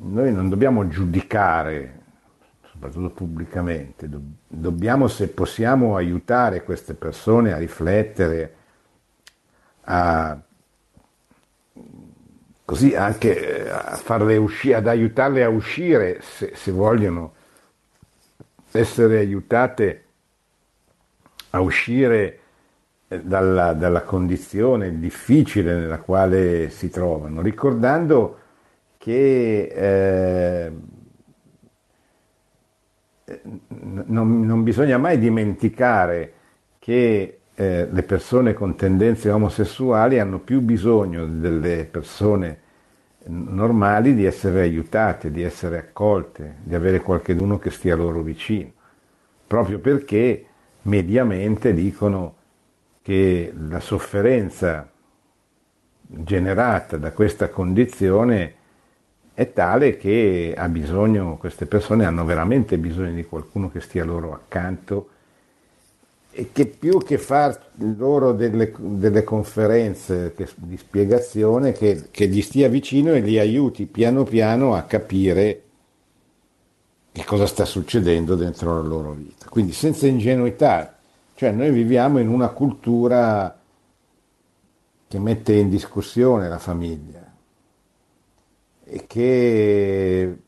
Noi 0.00 0.32
non 0.32 0.48
dobbiamo 0.48 0.88
giudicare, 0.88 2.00
soprattutto 2.70 3.10
pubblicamente, 3.10 4.08
dobbiamo 4.46 5.08
se 5.08 5.28
possiamo 5.28 5.96
aiutare 5.96 6.64
queste 6.64 6.94
persone 6.94 7.52
a 7.52 7.58
riflettere, 7.58 8.54
a, 9.82 10.40
così 12.64 12.94
anche 12.94 13.70
a 13.70 13.96
farle 13.96 14.38
uscire, 14.38 14.76
ad 14.76 14.86
aiutarle 14.86 15.44
a 15.44 15.50
uscire 15.50 16.20
se, 16.22 16.52
se 16.54 16.70
vogliono 16.70 17.34
essere 18.78 19.18
aiutate 19.18 20.04
a 21.50 21.60
uscire 21.60 22.40
dalla, 23.08 23.72
dalla, 23.72 24.02
condizione 24.02 24.98
difficile 24.98 25.74
nella 25.74 25.98
quale 25.98 26.68
si 26.68 26.90
trovano, 26.90 27.40
ricordando 27.40 28.38
che 28.98 29.62
eh, 29.62 30.72
non, 33.68 34.40
non, 34.40 34.62
bisogna 34.62 34.98
mai 34.98 35.18
dimenticare 35.18 36.32
che 36.78 37.38
eh, 37.54 37.88
le 37.90 38.02
persone 38.02 38.52
con 38.52 38.76
tendenze 38.76 39.30
omosessuali 39.30 40.18
hanno 40.18 40.38
più 40.38 40.60
bisogno 40.60 41.26
delle 41.26 41.86
persone 41.90 42.66
normali 43.28 44.14
di 44.14 44.24
essere 44.24 44.60
aiutate, 44.60 45.30
di 45.30 45.42
essere 45.42 45.78
accolte, 45.78 46.56
di 46.62 46.74
avere 46.74 47.00
qualcuno 47.00 47.58
che 47.58 47.70
stia 47.70 47.94
loro 47.94 48.22
vicino, 48.22 48.70
proprio 49.46 49.78
perché 49.78 50.44
mediamente 50.82 51.74
dicono 51.74 52.34
che 53.02 53.52
la 53.68 53.80
sofferenza 53.80 54.90
generata 56.00 56.96
da 56.96 57.12
questa 57.12 57.48
condizione 57.48 58.54
è 59.34 59.52
tale 59.52 59.96
che 59.96 60.54
ha 60.56 60.68
bisogno, 60.68 61.36
queste 61.36 61.66
persone 61.66 62.04
hanno 62.04 62.24
veramente 62.24 62.78
bisogno 62.78 63.12
di 63.12 63.24
qualcuno 63.24 63.70
che 63.70 63.80
stia 63.80 64.04
loro 64.04 64.32
accanto 64.32 65.10
e 66.30 66.50
che 66.52 66.66
più 66.66 66.98
che 66.98 67.18
fare 67.18 67.58
loro 67.96 68.32
delle, 68.32 68.72
delle 68.78 69.24
conferenze 69.24 70.34
che, 70.36 70.48
di 70.56 70.76
spiegazione, 70.76 71.72
che, 71.72 72.08
che, 72.10 72.28
gli 72.28 72.42
stia 72.42 72.68
vicino 72.68 73.12
e 73.12 73.20
li 73.20 73.38
aiuti 73.38 73.86
piano 73.86 74.24
piano 74.24 74.74
a 74.74 74.82
capire 74.82 75.62
che 77.10 77.24
cosa 77.24 77.46
sta 77.46 77.64
succedendo 77.64 78.36
dentro 78.36 78.74
la 78.74 78.86
loro 78.86 79.12
vita. 79.12 79.46
Quindi 79.48 79.72
senza 79.72 80.06
ingenuità, 80.06 80.96
cioè 81.34 81.50
noi 81.50 81.70
viviamo 81.70 82.18
in 82.18 82.28
una 82.28 82.50
cultura 82.50 83.58
che 85.08 85.18
mette 85.18 85.54
in 85.54 85.68
discussione 85.68 86.48
la 86.48 86.58
famiglia 86.58 87.32
e 88.84 89.04
che 89.06 90.38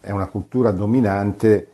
è 0.00 0.10
una 0.10 0.26
cultura 0.26 0.72
dominante 0.72 1.71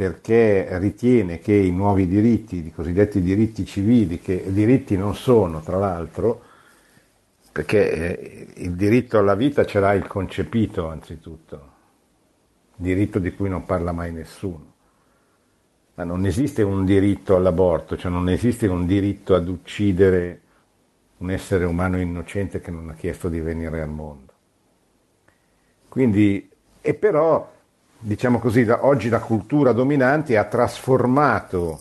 perché 0.00 0.78
ritiene 0.78 1.40
che 1.40 1.52
i 1.52 1.70
nuovi 1.70 2.06
diritti, 2.06 2.64
i 2.64 2.72
cosiddetti 2.72 3.20
diritti 3.20 3.66
civili, 3.66 4.18
che 4.18 4.50
diritti 4.50 4.96
non 4.96 5.14
sono 5.14 5.60
tra 5.60 5.76
l'altro, 5.76 6.42
perché 7.52 8.16
eh, 8.16 8.46
il 8.62 8.72
diritto 8.76 9.18
alla 9.18 9.34
vita 9.34 9.66
ce 9.66 9.78
l'ha 9.78 9.92
il 9.92 10.06
concepito 10.06 10.88
anzitutto, 10.88 11.72
diritto 12.76 13.18
di 13.18 13.34
cui 13.34 13.50
non 13.50 13.66
parla 13.66 13.92
mai 13.92 14.10
nessuno. 14.10 14.72
Ma 15.96 16.04
non 16.04 16.24
esiste 16.24 16.62
un 16.62 16.86
diritto 16.86 17.36
all'aborto, 17.36 17.98
cioè 17.98 18.10
non 18.10 18.30
esiste 18.30 18.66
un 18.68 18.86
diritto 18.86 19.34
ad 19.34 19.48
uccidere 19.48 20.40
un 21.18 21.30
essere 21.30 21.66
umano 21.66 22.00
innocente 22.00 22.62
che 22.62 22.70
non 22.70 22.88
ha 22.88 22.94
chiesto 22.94 23.28
di 23.28 23.40
venire 23.40 23.82
al 23.82 23.90
mondo. 23.90 24.32
Quindi, 25.90 26.50
e 26.80 26.94
però 26.94 27.58
diciamo 28.00 28.38
così, 28.38 28.64
da, 28.64 28.86
oggi 28.86 29.08
la 29.08 29.20
cultura 29.20 29.72
dominante 29.72 30.36
ha 30.36 30.44
trasformato 30.44 31.78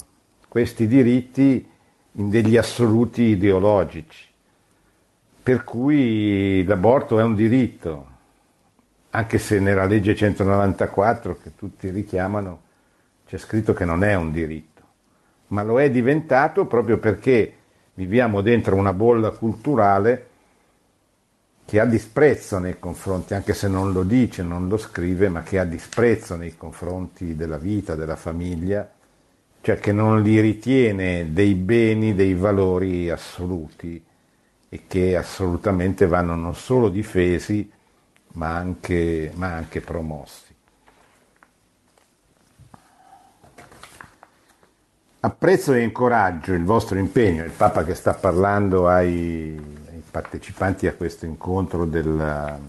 questi 0.47 0.85
diritti 0.85 1.67
in 2.13 2.29
degli 2.29 2.57
assoluti 2.57 3.21
ideologici, 3.23 4.27
per 5.41 5.63
cui 5.63 6.63
l'aborto 6.65 7.19
è 7.19 7.23
un 7.23 7.35
diritto, 7.35 8.07
anche 9.11 9.38
se 9.38 9.59
nella 9.59 9.85
legge 9.85 10.15
194 10.15 11.38
che 11.41 11.55
tutti 11.55 11.89
richiamano 11.89 12.61
c'è 13.25 13.38
scritto 13.38 13.73
che 13.73 13.85
non 13.85 14.03
è 14.03 14.15
un 14.15 14.31
diritto, 14.31 14.81
ma 15.47 15.63
lo 15.63 15.79
è 15.79 15.89
diventato 15.89 16.65
proprio 16.65 16.97
perché 16.97 17.53
viviamo 17.93 18.41
dentro 18.41 18.75
una 18.75 18.93
bolla 18.93 19.31
culturale 19.31 20.28
che 21.69 21.79
ha 21.79 21.85
disprezzo 21.85 22.57
nei 22.57 22.79
confronti, 22.79 23.35
anche 23.35 23.53
se 23.53 23.67
non 23.67 23.91
lo 23.91 24.01
dice, 24.01 24.41
non 24.41 24.67
lo 24.67 24.75
scrive, 24.77 25.29
ma 25.29 25.43
che 25.43 25.59
ha 25.59 25.65
disprezzo 25.65 26.35
nei 26.35 26.57
confronti 26.57 27.35
della 27.35 27.59
vita, 27.59 27.93
della 27.93 28.15
famiglia, 28.15 28.89
cioè 29.61 29.77
che 29.77 29.91
non 29.91 30.23
li 30.23 30.39
ritiene 30.39 31.31
dei 31.31 31.53
beni, 31.53 32.15
dei 32.15 32.33
valori 32.33 33.11
assoluti 33.11 34.03
e 34.67 34.81
che 34.88 35.15
assolutamente 35.15 36.07
vanno 36.07 36.33
non 36.33 36.55
solo 36.55 36.89
difesi, 36.89 37.71
ma 38.33 38.55
anche, 38.55 39.31
ma 39.35 39.53
anche 39.53 39.79
promossi. 39.79 40.47
Apprezzo 45.19 45.73
e 45.73 45.83
incoraggio 45.83 46.53
il 46.53 46.63
vostro 46.63 46.97
impegno, 46.97 47.43
il 47.43 47.51
Papa 47.51 47.83
che 47.83 47.93
sta 47.93 48.15
parlando 48.15 48.88
ai 48.88 49.77
partecipanti 50.09 50.87
a 50.87 50.93
questo 50.93 51.25
incontro 51.25 51.85
del, 51.85 52.59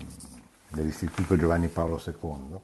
dell'Istituto 0.69 1.37
Giovanni 1.37 1.69
Paolo 1.69 2.03
II. 2.05 2.59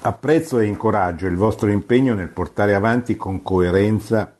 Apprezzo 0.00 0.58
e 0.58 0.66
incoraggio 0.66 1.26
il 1.26 1.36
vostro 1.36 1.70
impegno 1.70 2.14
nel 2.14 2.28
portare 2.28 2.74
avanti 2.74 3.16
con 3.16 3.42
coerenza 3.42 4.36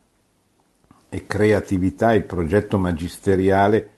e 1.08 1.26
creatività 1.26 2.12
il 2.12 2.24
progetto 2.24 2.78
magisteriale 2.78 3.90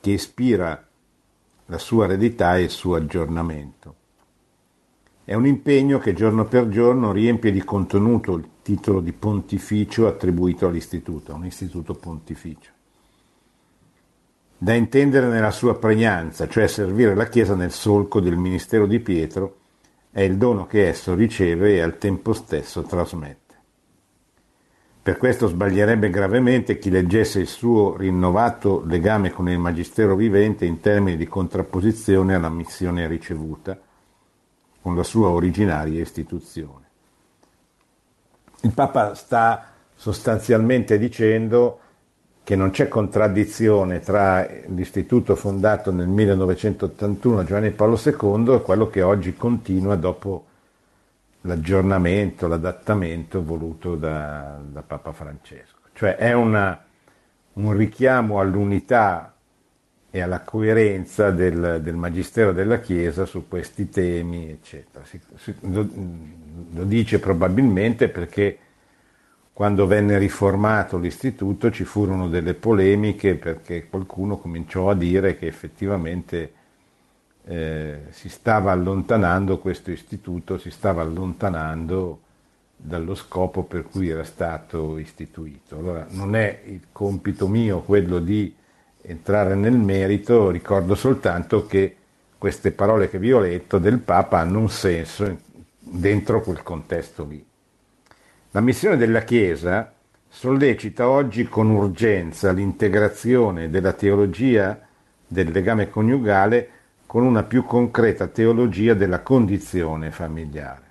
che 0.00 0.10
ispira 0.10 0.86
la 1.66 1.78
sua 1.78 2.04
eredità 2.04 2.56
e 2.56 2.62
il 2.62 2.70
suo 2.70 2.94
aggiornamento. 2.94 3.97
È 5.28 5.34
un 5.34 5.44
impegno 5.44 5.98
che 5.98 6.14
giorno 6.14 6.46
per 6.46 6.70
giorno 6.70 7.12
riempie 7.12 7.52
di 7.52 7.62
contenuto 7.62 8.32
il 8.32 8.48
titolo 8.62 9.02
di 9.02 9.12
pontificio 9.12 10.06
attribuito 10.06 10.66
all'istituto, 10.66 11.34
un 11.34 11.44
istituto 11.44 11.92
pontificio. 11.92 12.70
Da 14.56 14.72
intendere 14.72 15.26
nella 15.26 15.50
sua 15.50 15.76
pregnanza, 15.76 16.48
cioè 16.48 16.66
servire 16.66 17.14
la 17.14 17.28
Chiesa 17.28 17.54
nel 17.54 17.72
solco 17.72 18.20
del 18.20 18.38
ministero 18.38 18.86
di 18.86 19.00
Pietro, 19.00 19.58
è 20.10 20.22
il 20.22 20.38
dono 20.38 20.66
che 20.66 20.88
esso 20.88 21.14
riceve 21.14 21.74
e 21.74 21.82
al 21.82 21.98
tempo 21.98 22.32
stesso 22.32 22.80
trasmette. 22.80 23.54
Per 25.02 25.18
questo 25.18 25.46
sbaglierebbe 25.46 26.08
gravemente 26.08 26.78
chi 26.78 26.88
leggesse 26.88 27.38
il 27.38 27.48
suo 27.48 27.98
rinnovato 27.98 28.82
legame 28.86 29.30
con 29.30 29.46
il 29.50 29.58
Magistero 29.58 30.16
vivente 30.16 30.64
in 30.64 30.80
termini 30.80 31.18
di 31.18 31.26
contrapposizione 31.26 32.34
alla 32.34 32.48
missione 32.48 33.06
ricevuta, 33.06 33.78
con 34.88 34.96
la 34.96 35.02
sua 35.02 35.28
originaria 35.28 36.00
istituzione 36.00 36.86
il 38.62 38.72
Papa 38.72 39.14
sta 39.14 39.66
sostanzialmente 39.94 40.96
dicendo 40.96 41.80
che 42.42 42.56
non 42.56 42.70
c'è 42.70 42.88
contraddizione 42.88 44.00
tra 44.00 44.48
l'istituto 44.68 45.36
fondato 45.36 45.92
nel 45.92 46.08
1981 46.08 47.44
Giovanni 47.44 47.70
Paolo 47.72 48.00
II 48.02 48.54
e 48.54 48.62
quello 48.62 48.88
che 48.88 49.02
oggi 49.02 49.36
continua 49.36 49.96
dopo 49.96 50.46
l'aggiornamento, 51.42 52.48
l'adattamento 52.48 53.44
voluto 53.44 53.94
da, 53.96 54.58
da 54.66 54.80
Papa 54.80 55.12
Francesco. 55.12 55.80
Cioè 55.92 56.16
è 56.16 56.32
una, 56.32 56.82
un 57.52 57.72
richiamo 57.76 58.40
all'unità 58.40 59.34
e 60.10 60.20
alla 60.20 60.40
coerenza 60.40 61.30
del, 61.30 61.80
del, 61.82 61.94
Magistero 61.94 62.52
della 62.52 62.80
Chiesa 62.80 63.26
su 63.26 63.46
questi 63.46 63.88
temi, 63.90 64.48
eccetera. 64.50 65.04
Si, 65.04 65.20
si, 65.36 65.54
lo, 65.60 65.86
lo, 66.72 66.84
dice 66.84 67.18
probabilmente 67.18 68.08
perché 68.08 68.58
quando 69.52 69.86
venne 69.86 70.18
riformato 70.18 70.98
l'istituto 70.98 71.70
ci 71.70 71.84
furono 71.84 72.28
delle 72.28 72.54
polemiche 72.54 73.34
perché 73.34 73.88
qualcuno 73.88 74.38
cominciò 74.38 74.88
a 74.88 74.94
dire 74.94 75.36
che 75.36 75.46
effettivamente 75.46 76.52
eh, 77.44 77.98
si 78.10 78.28
stava 78.28 78.72
allontanando 78.72 79.58
questo 79.58 79.90
istituto, 79.90 80.58
si 80.58 80.70
stava 80.70 81.02
allontanando 81.02 82.20
dallo 82.76 83.14
scopo 83.14 83.64
per 83.64 83.82
cui 83.82 84.08
era 84.08 84.24
stato 84.24 84.96
istituito. 84.96 85.76
Allora 85.76 86.06
non 86.10 86.36
è 86.36 86.62
il 86.66 86.86
compito 86.92 87.48
mio 87.48 87.80
quello 87.80 88.20
di 88.20 88.54
entrare 89.08 89.54
nel 89.54 89.76
merito, 89.76 90.50
ricordo 90.50 90.94
soltanto 90.94 91.66
che 91.66 91.96
queste 92.36 92.72
parole 92.72 93.08
che 93.08 93.18
vi 93.18 93.32
ho 93.32 93.40
letto 93.40 93.78
del 93.78 93.98
Papa 93.98 94.38
hanno 94.38 94.58
un 94.58 94.68
senso 94.68 95.34
dentro 95.78 96.42
quel 96.42 96.62
contesto 96.62 97.24
lì. 97.24 97.44
La 98.50 98.60
missione 98.60 98.98
della 98.98 99.22
Chiesa 99.22 99.92
sollecita 100.28 101.08
oggi 101.08 101.44
con 101.48 101.70
urgenza 101.70 102.52
l'integrazione 102.52 103.70
della 103.70 103.94
teologia 103.94 104.78
del 105.26 105.50
legame 105.50 105.88
coniugale 105.88 106.70
con 107.06 107.24
una 107.24 107.44
più 107.44 107.64
concreta 107.64 108.26
teologia 108.26 108.92
della 108.92 109.20
condizione 109.20 110.10
familiare. 110.10 110.86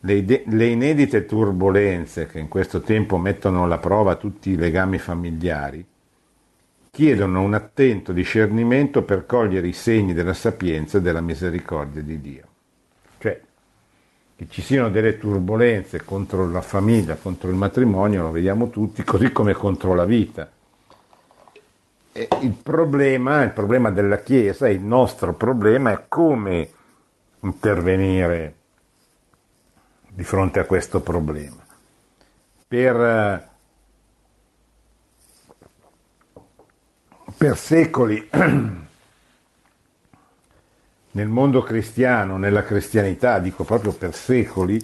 Le, 0.00 0.44
le, 0.46 0.66
inedite 0.66 1.26
turbulenze 1.26 2.26
che 2.26 2.38
in 2.38 2.46
questo 2.46 2.82
tempo 2.82 3.16
mettono 3.18 3.64
alla 3.64 3.78
prova 3.78 4.14
tutti 4.14 4.50
i 4.50 4.56
legami 4.56 4.98
familiari 4.98 5.84
chiedono 6.94 7.42
un 7.42 7.54
attento 7.54 8.12
discernimento 8.12 9.02
per 9.02 9.26
cogliere 9.26 9.66
i 9.66 9.72
segni 9.72 10.12
della 10.12 10.32
sapienza 10.32 10.98
e 10.98 11.00
della 11.00 11.20
misericordia 11.20 12.00
di 12.00 12.20
Dio. 12.20 12.44
Cioè, 13.18 13.40
che 14.36 14.46
ci 14.48 14.62
siano 14.62 14.90
delle 14.90 15.18
turbulenze 15.18 16.04
contro 16.04 16.48
la 16.48 16.60
famiglia, 16.60 17.16
contro 17.16 17.50
il 17.50 17.56
matrimonio, 17.56 18.22
lo 18.22 18.30
vediamo 18.30 18.70
tutti, 18.70 19.02
così 19.02 19.32
come 19.32 19.54
contro 19.54 19.92
la 19.92 20.04
vita. 20.04 20.48
E 22.12 22.28
il 22.42 22.54
problema, 22.62 23.42
il 23.42 23.50
problema 23.50 23.90
della 23.90 24.18
Chiesa, 24.18 24.68
il 24.68 24.80
nostro 24.80 25.34
problema 25.34 25.90
è 25.90 26.04
come 26.06 26.70
intervenire 27.40 28.54
di 30.10 30.22
fronte 30.22 30.60
a 30.60 30.64
questo 30.64 31.00
problema. 31.00 31.60
Per 32.68 33.52
per 37.36 37.56
secoli 37.56 38.28
nel 41.12 41.28
mondo 41.28 41.62
cristiano, 41.62 42.36
nella 42.36 42.64
cristianità, 42.64 43.38
dico 43.38 43.64
proprio 43.64 43.92
per 43.92 44.14
secoli, 44.14 44.80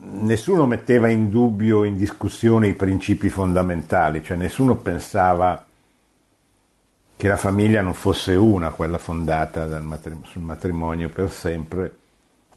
nessuno 0.00 0.66
metteva 0.66 1.08
in 1.08 1.30
dubbio, 1.30 1.84
in 1.84 1.96
discussione 1.96 2.68
i 2.68 2.74
principi 2.74 3.28
fondamentali, 3.28 4.22
cioè 4.22 4.36
nessuno 4.36 4.76
pensava 4.76 5.64
che 7.16 7.28
la 7.28 7.36
famiglia 7.36 7.82
non 7.82 7.94
fosse 7.94 8.34
una, 8.34 8.70
quella 8.70 8.98
fondata 8.98 9.66
matrimonio, 9.80 10.26
sul 10.28 10.42
matrimonio 10.42 11.08
per 11.08 11.30
sempre, 11.30 11.96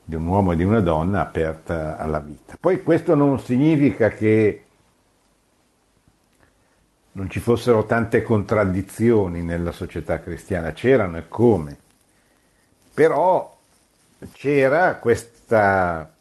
di 0.03 0.15
un 0.15 0.25
uomo 0.25 0.51
e 0.51 0.55
di 0.55 0.63
una 0.63 0.81
donna 0.81 1.21
aperta 1.21 1.97
alla 1.97 2.19
vita. 2.19 2.57
Poi 2.59 2.83
questo 2.83 3.15
non 3.15 3.39
significa 3.39 4.09
che 4.09 4.65
non 7.13 7.29
ci 7.29 7.39
fossero 7.39 7.85
tante 7.85 8.21
contraddizioni 8.21 9.41
nella 9.41 9.71
società 9.71 10.19
cristiana, 10.19 10.71
c'erano 10.71 11.17
e 11.17 11.27
come, 11.27 11.77
però 12.93 13.57
c'era 14.33 14.95
questa, 14.95 16.11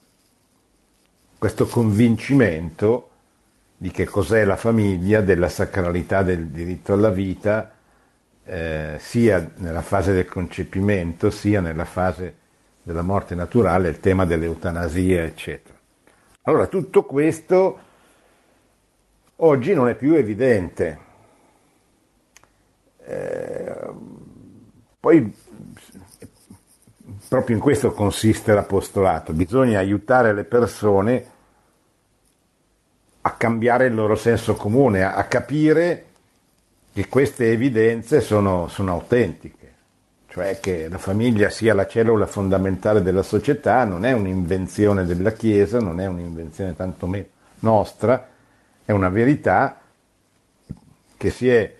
questo 1.38 1.66
convincimento 1.66 3.08
di 3.76 3.90
che 3.90 4.04
cos'è 4.04 4.44
la 4.44 4.56
famiglia, 4.56 5.20
della 5.20 5.48
sacralità 5.48 6.22
del 6.22 6.48
diritto 6.48 6.92
alla 6.92 7.10
vita, 7.10 7.72
eh, 8.44 8.96
sia 8.98 9.50
nella 9.56 9.82
fase 9.82 10.12
del 10.12 10.26
concepimento, 10.26 11.30
sia 11.30 11.60
nella 11.60 11.84
fase 11.84 12.34
della 12.82 13.02
morte 13.02 13.34
naturale, 13.34 13.88
il 13.88 14.00
tema 14.00 14.26
dell'eutanasia, 14.26 15.22
eccetera. 15.22 15.78
Allora, 16.42 16.66
tutto 16.66 17.04
questo 17.04 17.78
oggi 19.42 19.74
non 19.74 19.88
è 19.88 19.94
più 19.94 20.14
evidente. 20.14 20.98
Eh, 23.04 23.74
poi 24.98 25.34
proprio 27.28 27.56
in 27.56 27.62
questo 27.62 27.92
consiste 27.92 28.52
l'apostolato, 28.52 29.32
bisogna 29.32 29.78
aiutare 29.78 30.32
le 30.32 30.44
persone 30.44 31.24
a 33.22 33.32
cambiare 33.32 33.86
il 33.86 33.94
loro 33.94 34.16
senso 34.16 34.54
comune, 34.54 35.02
a, 35.02 35.14
a 35.14 35.24
capire 35.24 36.06
che 36.92 37.08
queste 37.08 37.50
evidenze 37.50 38.20
sono, 38.20 38.68
sono 38.68 38.92
autentiche 38.92 39.60
cioè 40.30 40.60
che 40.60 40.88
la 40.88 40.98
famiglia 40.98 41.50
sia 41.50 41.74
la 41.74 41.88
cellula 41.88 42.24
fondamentale 42.24 43.02
della 43.02 43.24
società, 43.24 43.84
non 43.84 44.04
è 44.04 44.12
un'invenzione 44.12 45.04
della 45.04 45.32
Chiesa, 45.32 45.80
non 45.80 45.98
è 45.98 46.06
un'invenzione 46.06 46.76
tantomeno 46.76 47.26
nostra, 47.60 48.28
è 48.90 48.92
una 48.92 49.08
verità 49.08 49.80
che 51.16 51.30
si 51.30 51.48
è 51.48 51.76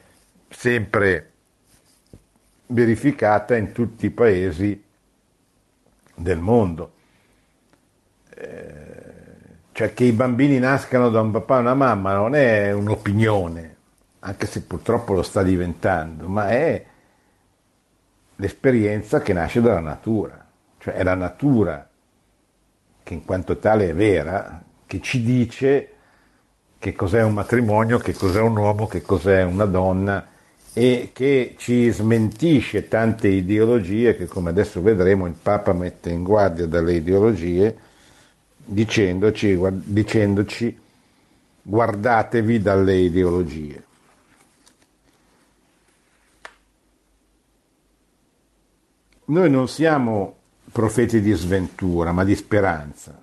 sempre 0.48 1.32
verificata 2.68 3.56
in 3.56 3.72
tutti 3.72 4.06
i 4.06 4.10
paesi 4.10 4.80
del 6.14 6.38
mondo. 6.38 6.92
Eh, 8.32 8.78
cioè 9.72 9.92
che 9.92 10.04
i 10.04 10.12
bambini 10.12 10.60
nascano 10.60 11.10
da 11.10 11.20
un 11.20 11.32
papà 11.32 11.56
e 11.56 11.60
una 11.60 11.74
mamma 11.74 12.14
non 12.14 12.36
è 12.36 12.70
un'opinione, 12.70 13.76
anche 14.20 14.46
se 14.46 14.62
purtroppo 14.62 15.12
lo 15.12 15.22
sta 15.22 15.42
diventando, 15.42 16.28
ma 16.28 16.48
è 16.50 16.86
l'esperienza 18.36 19.20
che 19.20 19.32
nasce 19.32 19.60
dalla 19.60 19.80
natura, 19.80 20.46
cioè 20.78 20.94
è 20.94 21.02
la 21.02 21.14
natura 21.14 21.88
che 23.02 23.14
in 23.14 23.24
quanto 23.24 23.58
tale 23.58 23.88
è 23.88 23.94
vera, 23.94 24.62
che 24.86 25.00
ci 25.00 25.24
dice 25.24 25.94
che 26.80 26.94
cos'è 26.94 27.22
un 27.22 27.34
matrimonio, 27.34 27.98
che 27.98 28.14
cos'è 28.14 28.40
un 28.40 28.56
uomo, 28.56 28.86
che 28.86 29.02
cos'è 29.02 29.44
una 29.44 29.66
donna 29.66 30.26
e 30.72 31.10
che 31.12 31.54
ci 31.58 31.90
smentisce 31.90 32.88
tante 32.88 33.28
ideologie 33.28 34.16
che 34.16 34.26
come 34.26 34.48
adesso 34.48 34.80
vedremo 34.80 35.26
il 35.26 35.34
Papa 35.40 35.74
mette 35.74 36.08
in 36.10 36.22
guardia 36.22 36.66
dalle 36.66 36.94
ideologie 36.94 37.76
dicendoci, 38.64 39.58
dicendoci 39.70 40.78
guardatevi 41.62 42.62
dalle 42.62 42.96
ideologie. 42.96 43.84
Noi 49.26 49.50
non 49.50 49.68
siamo 49.68 50.36
profeti 50.72 51.20
di 51.20 51.32
sventura, 51.32 52.12
ma 52.12 52.24
di 52.24 52.34
speranza. 52.34 53.20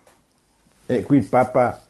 E 0.85 1.03
qui 1.03 1.17
il 1.17 1.25
Papa 1.25 1.86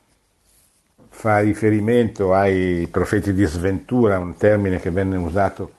fa 1.17 1.39
riferimento 1.39 2.36
ai 2.36 2.88
profeti 2.91 3.34
di 3.34 3.43
sventura, 3.45 4.19
un 4.19 4.38
termine 4.38 4.80
che 4.80 4.91
venne 4.91 5.17
usato 5.17 5.71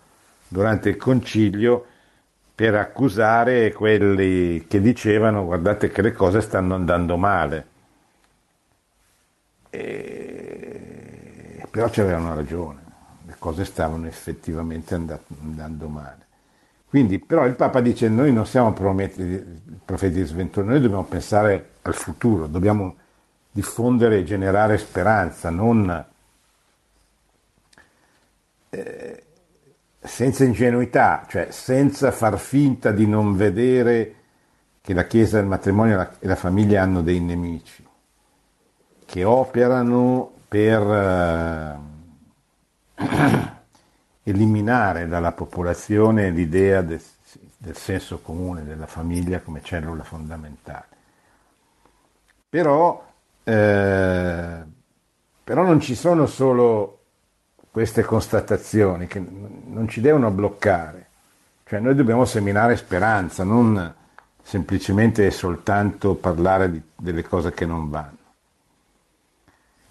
durante 0.49 0.89
il 0.89 0.97
concilio 0.97 1.87
per 2.53 2.75
accusare 2.75 3.73
quelli 3.73 4.67
che 4.67 4.81
dicevano 4.81 5.45
guardate 5.45 5.93
che 5.93 6.03
le 6.03 6.11
cose 6.11 6.41
stanno 6.41 6.75
andando 6.75 7.17
male. 7.17 7.67
E... 9.71 11.63
Però 11.71 11.89
ci 11.89 12.01
avevano 12.01 12.35
ragione, 12.35 12.81
le 13.25 13.37
cose 13.39 13.65
stavano 13.65 14.09
effettivamente 14.09 14.97
andando 14.97 15.87
male. 15.87 16.27
Quindi, 16.89 17.21
però 17.21 17.47
il 17.47 17.55
Papa 17.55 17.81
dice 17.81 18.09
noi 18.09 18.33
non 18.33 18.45
siamo 18.45 18.73
profeti 18.73 19.45
di 20.11 20.25
sventura, 20.25 20.67
noi 20.67 20.81
dobbiamo 20.81 21.05
pensare 21.05 21.75
al 21.83 21.95
futuro, 21.95 22.49
dobbiamo 22.49 22.97
diffondere 23.59 24.19
e 24.19 24.25
generare 24.25 24.79
speranza, 24.79 25.51
non 25.51 26.07
eh, 28.71 29.23
senza 29.99 30.45
ingenuità, 30.45 31.27
cioè 31.29 31.49
senza 31.51 32.13
far 32.13 32.39
finta 32.39 32.93
di 32.93 33.05
non 33.09 33.35
vedere 33.35 34.15
che 34.81 34.95
la 34.95 35.07
Chiesa, 35.07 35.41
il 35.41 35.47
matrimonio 35.47 36.09
e 36.21 36.27
la 36.29 36.37
famiglia 36.37 36.83
hanno 36.83 37.03
dei 37.03 37.19
nemici, 37.19 37.85
che 39.05 39.25
operano 39.25 40.31
per... 40.47 41.83
Eh, 42.95 43.57
eliminare 44.29 45.09
dalla 45.09 45.33
popolazione 45.33 46.29
l'idea 46.29 46.83
del, 46.83 47.03
del 47.57 47.77
senso 47.77 48.21
comune 48.21 48.63
della 48.63 48.87
famiglia 48.87 49.41
come 49.41 49.63
cellula 49.63 50.03
fondamentale. 50.03 50.85
Però, 52.51 53.08
eh, 53.45 54.63
però 55.45 55.63
non 55.63 55.81
ci 55.81 55.95
sono 55.95 56.27
solo 56.27 57.01
queste 57.71 58.03
constatazioni 58.03 59.07
che 59.07 59.19
non 59.19 59.87
ci 59.89 60.01
devono 60.01 60.31
bloccare, 60.31 61.07
cioè 61.65 61.81
noi 61.81 61.95
dobbiamo 61.95 62.25
seminare 62.25 62.77
speranza, 62.77 63.45
non 63.45 63.95
semplicemente 64.43 65.27
e 65.27 65.31
soltanto 65.31 66.15
parlare 66.15 66.71
di, 66.71 66.83
delle 66.97 67.23
cose 67.23 67.53
che 67.53 67.67
non 67.67 67.91
vanno. 67.91 68.17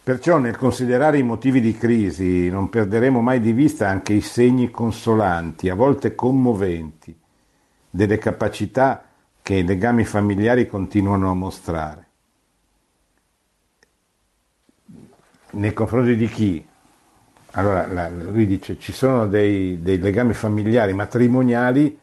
Perciò 0.04 0.38
nel 0.38 0.58
considerare 0.58 1.18
i 1.18 1.24
motivi 1.24 1.60
di 1.60 1.78
crisi 1.78 2.50
non 2.50 2.70
perderemo 2.70 3.22
mai 3.22 3.42
di 3.42 3.52
vista 3.52 3.90
anche 3.90 4.14
i 4.14 4.22
segni 4.22 4.72
consolanti, 4.72 5.70
a 5.70 5.76
volte 5.76 6.16
commoventi, 6.16 7.16
delle 7.90 8.18
capacità 8.18 9.04
che 9.42 9.56
i 9.56 9.66
legami 9.66 10.06
familiari 10.06 10.68
continuano 10.68 11.30
a 11.30 11.34
mostrare. 11.34 12.07
Nei 15.50 15.74
confronti 15.74 16.16
di 16.16 16.28
chi? 16.28 16.68
Allora 17.52 18.10
lui 18.10 18.46
dice 18.46 18.78
ci 18.78 18.92
sono 18.92 19.28
dei, 19.28 19.82
dei 19.82 19.98
legami 19.98 20.34
familiari, 20.34 20.94
matrimoniali 20.94 22.00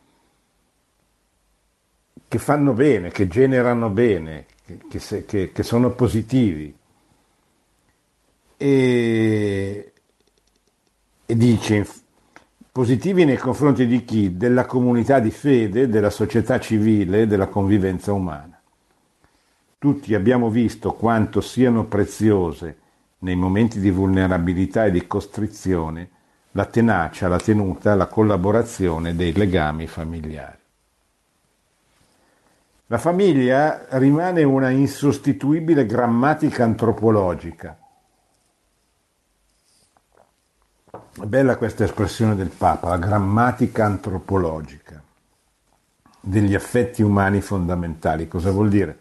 che 2.26 2.38
fanno 2.38 2.72
bene, 2.72 3.10
che 3.10 3.28
generano 3.28 3.90
bene, 3.90 4.46
che, 4.88 5.24
che, 5.26 5.52
che 5.52 5.62
sono 5.62 5.90
positivi 5.90 6.74
e, 8.56 9.92
e 11.26 11.36
dice 11.36 11.86
positivi 12.72 13.24
nei 13.24 13.36
confronti 13.36 13.86
di 13.86 14.04
chi? 14.04 14.36
Della 14.36 14.64
comunità 14.64 15.20
di 15.20 15.30
fede, 15.30 15.88
della 15.88 16.10
società 16.10 16.58
civile, 16.58 17.26
della 17.26 17.46
convivenza 17.46 18.12
umana. 18.12 18.60
Tutti 19.78 20.14
abbiamo 20.14 20.48
visto 20.50 20.94
quanto 20.94 21.40
siano 21.40 21.84
preziose 21.84 22.78
nei 23.24 23.36
momenti 23.36 23.80
di 23.80 23.90
vulnerabilità 23.90 24.84
e 24.84 24.90
di 24.90 25.06
costrizione 25.06 26.10
la 26.52 26.66
tenacia, 26.66 27.26
la 27.26 27.38
tenuta, 27.38 27.94
la 27.94 28.06
collaborazione 28.06 29.16
dei 29.16 29.32
legami 29.32 29.86
familiari. 29.88 30.58
La 32.86 32.98
famiglia 32.98 33.86
rimane 33.98 34.44
una 34.44 34.70
insostituibile 34.70 35.86
grammatica 35.86 36.62
antropologica 36.62 37.78
È 41.20 41.26
bella 41.26 41.56
questa 41.56 41.84
espressione 41.84 42.34
del 42.34 42.50
Papa, 42.50 42.88
la 42.88 42.98
grammatica 42.98 43.84
antropologica 43.84 45.02
degli 46.20 46.54
affetti 46.54 47.02
umani 47.02 47.40
fondamentali. 47.40 48.26
Cosa 48.26 48.50
vuol 48.50 48.68
dire? 48.68 48.98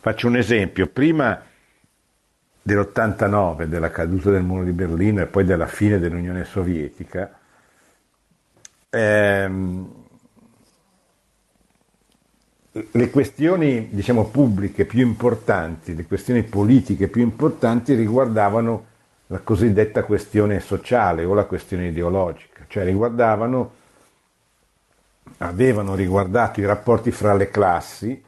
Faccio 0.00 0.28
un 0.28 0.36
esempio. 0.36 0.86
Prima 0.86 1.40
dell'89, 2.62 3.64
della 3.64 3.90
caduta 3.90 4.30
del 4.30 4.42
muro 4.42 4.64
di 4.64 4.72
Berlino 4.72 5.22
e 5.22 5.26
poi 5.26 5.44
della 5.44 5.66
fine 5.66 5.98
dell'Unione 5.98 6.44
Sovietica, 6.44 7.38
ehm, 8.90 10.00
le 12.72 13.10
questioni 13.10 13.88
diciamo, 13.90 14.26
pubbliche 14.26 14.84
più 14.84 15.00
importanti, 15.00 15.94
le 15.94 16.06
questioni 16.06 16.42
politiche 16.44 17.08
più 17.08 17.22
importanti 17.22 17.94
riguardavano 17.94 18.86
la 19.26 19.38
cosiddetta 19.40 20.04
questione 20.04 20.60
sociale 20.60 21.24
o 21.24 21.34
la 21.34 21.44
questione 21.44 21.88
ideologica, 21.88 22.64
cioè 22.68 22.84
riguardavano, 22.84 23.72
avevano 25.38 25.94
riguardato 25.94 26.60
i 26.60 26.66
rapporti 26.66 27.10
fra 27.10 27.34
le 27.34 27.48
classi 27.48 28.22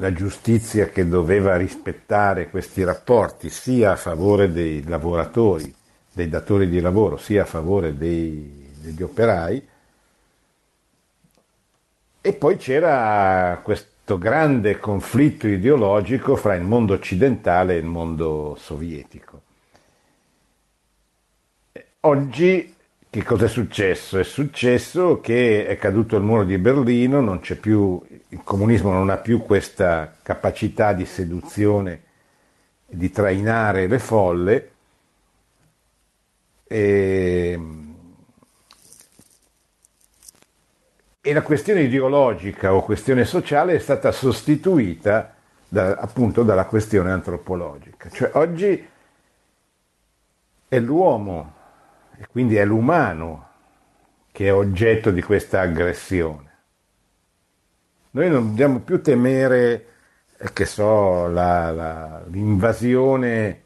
la 0.00 0.12
giustizia 0.14 0.86
che 0.88 1.06
doveva 1.06 1.56
rispettare 1.56 2.48
questi 2.48 2.82
rapporti 2.82 3.50
sia 3.50 3.92
a 3.92 3.96
favore 3.96 4.50
dei 4.50 4.82
lavoratori, 4.84 5.72
dei 6.10 6.28
datori 6.28 6.70
di 6.70 6.80
lavoro, 6.80 7.18
sia 7.18 7.42
a 7.42 7.46
favore 7.46 7.96
dei, 7.96 8.70
degli 8.80 9.02
operai. 9.02 9.68
E 12.22 12.32
poi 12.32 12.56
c'era 12.56 13.60
questo 13.62 14.16
grande 14.16 14.78
conflitto 14.78 15.46
ideologico 15.46 16.34
fra 16.34 16.54
il 16.54 16.62
mondo 16.62 16.94
occidentale 16.94 17.74
e 17.74 17.78
il 17.78 17.86
mondo 17.86 18.56
sovietico. 18.58 19.42
Oggi 22.00 22.74
che 23.10 23.24
cosa 23.24 23.46
è 23.46 23.48
successo? 23.48 24.18
È 24.20 24.22
successo 24.22 25.20
che 25.20 25.66
è 25.66 25.76
caduto 25.76 26.16
il 26.16 26.22
muro 26.22 26.44
di 26.44 26.56
Berlino, 26.58 27.20
non 27.20 27.40
c'è 27.40 27.56
più, 27.56 28.00
il 28.28 28.40
comunismo 28.44 28.92
non 28.92 29.10
ha 29.10 29.16
più 29.16 29.42
questa 29.42 30.14
capacità 30.22 30.92
di 30.92 31.04
seduzione, 31.04 32.02
di 32.86 33.10
trainare 33.10 33.88
le 33.88 33.98
folle 33.98 34.70
e, 36.68 37.60
e 41.20 41.32
la 41.32 41.42
questione 41.42 41.82
ideologica 41.82 42.72
o 42.74 42.84
questione 42.84 43.24
sociale 43.24 43.74
è 43.74 43.80
stata 43.80 44.12
sostituita 44.12 45.34
da, 45.66 45.96
appunto 45.96 46.44
dalla 46.44 46.66
questione 46.66 47.10
antropologica. 47.10 48.08
Cioè 48.08 48.30
oggi 48.34 48.88
è 50.68 50.78
l'uomo 50.78 51.58
e 52.20 52.26
quindi 52.26 52.56
è 52.56 52.66
l'umano 52.66 53.48
che 54.30 54.48
è 54.48 54.52
oggetto 54.52 55.10
di 55.10 55.22
questa 55.22 55.62
aggressione. 55.62 56.48
Noi 58.10 58.28
non 58.28 58.48
dobbiamo 58.48 58.80
più 58.80 59.00
temere, 59.00 59.86
eh, 60.36 60.52
che 60.52 60.66
so, 60.66 61.28
la, 61.28 61.70
la, 61.70 62.22
l'invasione 62.28 63.62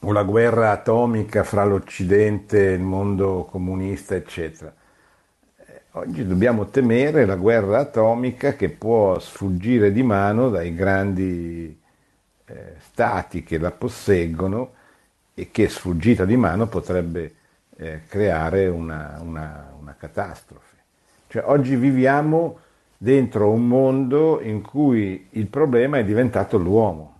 o 0.00 0.12
la 0.12 0.22
guerra 0.24 0.72
atomica 0.72 1.42
fra 1.42 1.64
l'Occidente 1.64 2.68
e 2.68 2.72
il 2.74 2.82
mondo 2.82 3.46
comunista, 3.50 4.14
eccetera. 4.14 4.74
Eh, 5.56 5.82
oggi 5.92 6.26
dobbiamo 6.26 6.66
temere 6.66 7.24
la 7.24 7.36
guerra 7.36 7.78
atomica 7.78 8.56
che 8.56 8.68
può 8.68 9.18
sfuggire 9.18 9.90
di 9.90 10.02
mano 10.02 10.50
dai 10.50 10.74
grandi 10.74 11.80
eh, 12.44 12.74
stati 12.78 13.42
che 13.42 13.56
la 13.56 13.70
posseggono 13.70 14.82
e 15.34 15.50
che 15.50 15.68
sfuggita 15.68 16.24
di 16.24 16.36
mano 16.36 16.66
potrebbe 16.68 17.34
eh, 17.76 18.02
creare 18.06 18.68
una, 18.68 19.18
una, 19.20 19.72
una 19.78 19.94
catastrofe. 19.98 20.76
Cioè, 21.28 21.42
oggi 21.46 21.74
viviamo 21.74 22.58
dentro 22.96 23.50
un 23.50 23.66
mondo 23.66 24.40
in 24.40 24.62
cui 24.62 25.26
il 25.30 25.46
problema 25.48 25.98
è 25.98 26.04
diventato 26.04 26.56
l'uomo, 26.56 27.12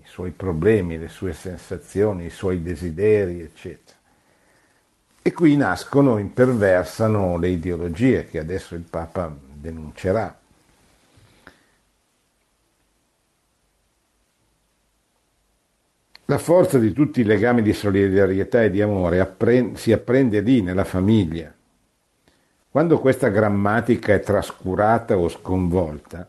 i 0.00 0.04
suoi 0.04 0.30
problemi, 0.30 0.98
le 0.98 1.08
sue 1.08 1.32
sensazioni, 1.32 2.26
i 2.26 2.30
suoi 2.30 2.62
desideri, 2.62 3.40
eccetera. 3.40 3.96
E 5.22 5.32
qui 5.32 5.56
nascono, 5.56 6.18
imperversano 6.18 7.36
le 7.38 7.48
ideologie 7.48 8.26
che 8.26 8.38
adesso 8.38 8.74
il 8.74 8.84
Papa 8.88 9.34
denuncerà. 9.52 10.38
La 16.30 16.36
forza 16.36 16.78
di 16.78 16.92
tutti 16.92 17.22
i 17.22 17.24
legami 17.24 17.62
di 17.62 17.72
solidarietà 17.72 18.62
e 18.62 18.68
di 18.68 18.82
amore 18.82 19.34
si 19.76 19.92
apprende 19.92 20.40
lì, 20.40 20.60
nella 20.60 20.84
famiglia. 20.84 21.50
Quando 22.68 22.98
questa 22.98 23.28
grammatica 23.28 24.12
è 24.12 24.20
trascurata 24.20 25.16
o 25.16 25.30
sconvolta, 25.30 26.28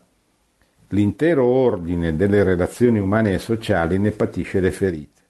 l'intero 0.88 1.44
ordine 1.44 2.16
delle 2.16 2.42
relazioni 2.44 2.98
umane 2.98 3.34
e 3.34 3.38
sociali 3.38 3.98
ne 3.98 4.12
patisce 4.12 4.60
le 4.60 4.70
ferite. 4.70 5.20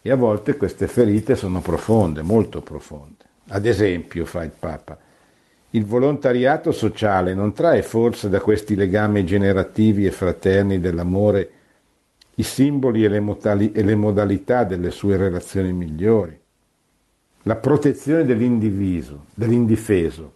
E 0.00 0.10
a 0.10 0.16
volte 0.16 0.56
queste 0.56 0.86
ferite 0.86 1.36
sono 1.36 1.60
profonde, 1.60 2.22
molto 2.22 2.62
profonde. 2.62 3.24
Ad 3.48 3.66
esempio, 3.66 4.24
fa 4.24 4.44
il 4.44 4.52
Papa, 4.58 4.96
il 5.72 5.84
volontariato 5.84 6.72
sociale 6.72 7.34
non 7.34 7.52
trae 7.52 7.82
forse 7.82 8.30
da 8.30 8.40
questi 8.40 8.74
legami 8.74 9.26
generativi 9.26 10.06
e 10.06 10.10
fraterni 10.10 10.80
dell'amore 10.80 11.50
i 12.36 12.42
simboli 12.42 13.04
e 13.04 13.08
le, 13.08 13.20
modali- 13.20 13.72
e 13.72 13.82
le 13.82 13.94
modalità 13.94 14.64
delle 14.64 14.90
sue 14.90 15.16
relazioni 15.16 15.72
migliori, 15.72 16.38
la 17.42 17.56
protezione 17.56 18.24
dell'indiviso, 18.24 19.26
dell'indifeso. 19.34 20.34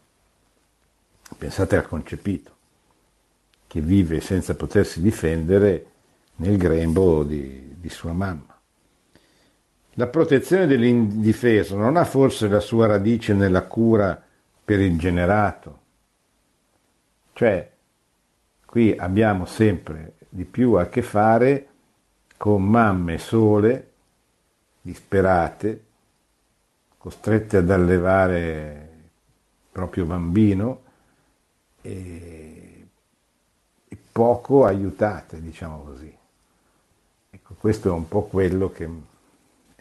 Pensate 1.38 1.76
al 1.76 1.86
concepito, 1.86 2.54
che 3.66 3.80
vive 3.80 4.20
senza 4.20 4.54
potersi 4.54 5.00
difendere 5.00 5.86
nel 6.36 6.56
grembo 6.56 7.22
di, 7.22 7.74
di 7.78 7.88
sua 7.88 8.12
mamma. 8.12 8.58
La 9.94 10.06
protezione 10.08 10.66
dell'indifeso 10.66 11.76
non 11.76 11.96
ha 11.96 12.04
forse 12.04 12.48
la 12.48 12.60
sua 12.60 12.86
radice 12.86 13.32
nella 13.32 13.62
cura 13.62 14.22
per 14.64 14.80
il 14.80 14.98
generato? 14.98 15.80
Cioè, 17.32 17.70
qui 18.66 18.94
abbiamo 18.96 19.46
sempre 19.46 20.14
di 20.28 20.44
più 20.44 20.72
a 20.72 20.86
che 20.88 21.02
fare 21.02 21.68
con 22.36 22.64
mamme 22.64 23.18
sole, 23.18 23.92
disperate, 24.80 25.84
costrette 26.98 27.58
ad 27.58 27.70
allevare 27.70 28.90
il 28.92 29.68
proprio 29.70 30.04
bambino 30.04 30.82
e, 31.82 32.86
poco 34.16 34.64
aiutate, 34.64 35.42
diciamo 35.42 35.82
così. 35.82 36.16
Ecco, 37.28 37.54
questo 37.58 37.88
è 37.88 37.92
un 37.92 38.08
po' 38.08 38.22
quello 38.22 38.70
che 38.70 38.88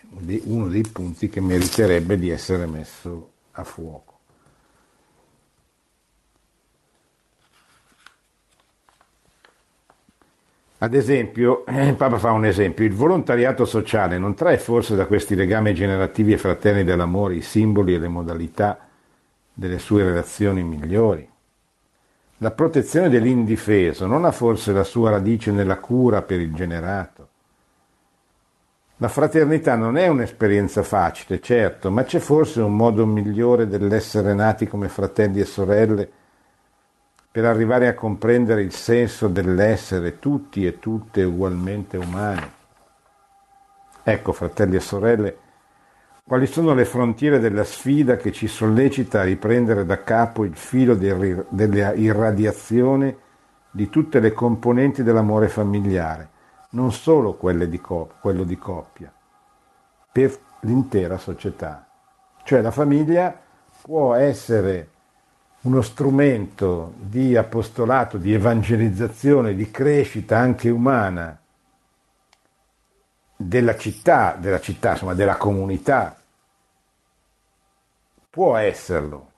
uno 0.09 0.67
dei 0.67 0.81
punti 0.91 1.29
che 1.29 1.39
meriterebbe 1.39 2.19
di 2.19 2.29
essere 2.29 2.65
messo 2.65 3.31
a 3.51 3.63
fuoco. 3.63 4.14
Ad 10.77 10.93
esempio, 10.93 11.63
il 11.67 11.95
Papa 11.95 12.19
fa 12.19 12.31
un 12.31 12.45
esempio, 12.45 12.83
il 12.83 12.93
volontariato 12.93 13.63
sociale 13.63 14.17
non 14.17 14.35
trae 14.35 14.57
forse 14.57 14.95
da 14.95 15.05
questi 15.05 15.33
legami 15.33 15.73
generativi 15.73 16.33
e 16.33 16.37
fraterni 16.37 16.83
dell'amore 16.83 17.35
i 17.35 17.41
simboli 17.41 17.95
e 17.95 17.99
le 17.99 18.09
modalità 18.09 18.79
delle 19.53 19.79
sue 19.79 20.03
relazioni 20.03 20.63
migliori? 20.63 21.27
La 22.39 22.51
protezione 22.51 23.07
dell'indifeso 23.07 24.05
non 24.05 24.25
ha 24.25 24.31
forse 24.31 24.73
la 24.73 24.83
sua 24.83 25.11
radice 25.11 25.51
nella 25.51 25.79
cura 25.79 26.21
per 26.21 26.41
il 26.41 26.53
generato? 26.53 27.29
La 28.97 29.07
fraternità 29.07 29.75
non 29.75 29.95
è 29.97 30.07
un'esperienza 30.07 30.83
facile, 30.83 31.39
certo, 31.39 31.89
ma 31.89 32.03
c'è 32.03 32.19
forse 32.19 32.59
un 32.61 32.75
modo 32.75 33.05
migliore 33.05 33.67
dell'essere 33.67 34.33
nati 34.33 34.67
come 34.67 34.89
fratelli 34.89 35.39
e 35.39 35.45
sorelle 35.45 36.09
per 37.35 37.43
arrivare 37.43 37.89
a 37.89 37.95
comprendere 37.95 38.61
il 38.61 38.71
senso 38.71 39.27
dell'essere 39.27 40.19
tutti 40.19 40.65
e 40.65 40.79
tutte 40.79 41.21
ugualmente 41.21 41.97
umani. 41.97 42.49
Ecco, 44.03 44.31
fratelli 44.31 44.77
e 44.77 44.79
sorelle, 44.79 45.37
quali 46.23 46.47
sono 46.47 46.73
le 46.73 46.85
frontiere 46.85 47.39
della 47.39 47.65
sfida 47.65 48.15
che 48.15 48.31
ci 48.31 48.47
sollecita 48.47 49.19
a 49.19 49.23
riprendere 49.25 49.85
da 49.85 50.01
capo 50.01 50.45
il 50.45 50.55
filo 50.55 50.95
della 50.95 51.93
irradiazione 51.93 53.17
di 53.69 53.89
tutte 53.89 54.21
le 54.21 54.31
componenti 54.31 55.03
dell'amore 55.03 55.49
familiare, 55.49 56.29
non 56.69 56.93
solo 56.93 57.37
di 57.67 57.81
cop- 57.81 58.13
quello 58.21 58.45
di 58.45 58.57
coppia, 58.57 59.11
per 60.09 60.39
l'intera 60.61 61.17
società. 61.17 61.85
Cioè 62.45 62.61
la 62.61 62.71
famiglia 62.71 63.37
può 63.81 64.13
essere 64.13 64.91
uno 65.65 65.81
strumento 65.81 66.93
di 66.97 67.35
apostolato, 67.35 68.17
di 68.17 68.33
evangelizzazione, 68.33 69.55
di 69.55 69.71
crescita 69.71 70.37
anche 70.37 70.69
umana 70.69 71.39
della 73.35 73.75
città, 73.75 74.37
della 74.39 74.59
città, 74.59 74.91
insomma 74.91 75.15
della 75.15 75.37
comunità. 75.37 76.15
Può 78.29 78.55
esserlo. 78.57 79.31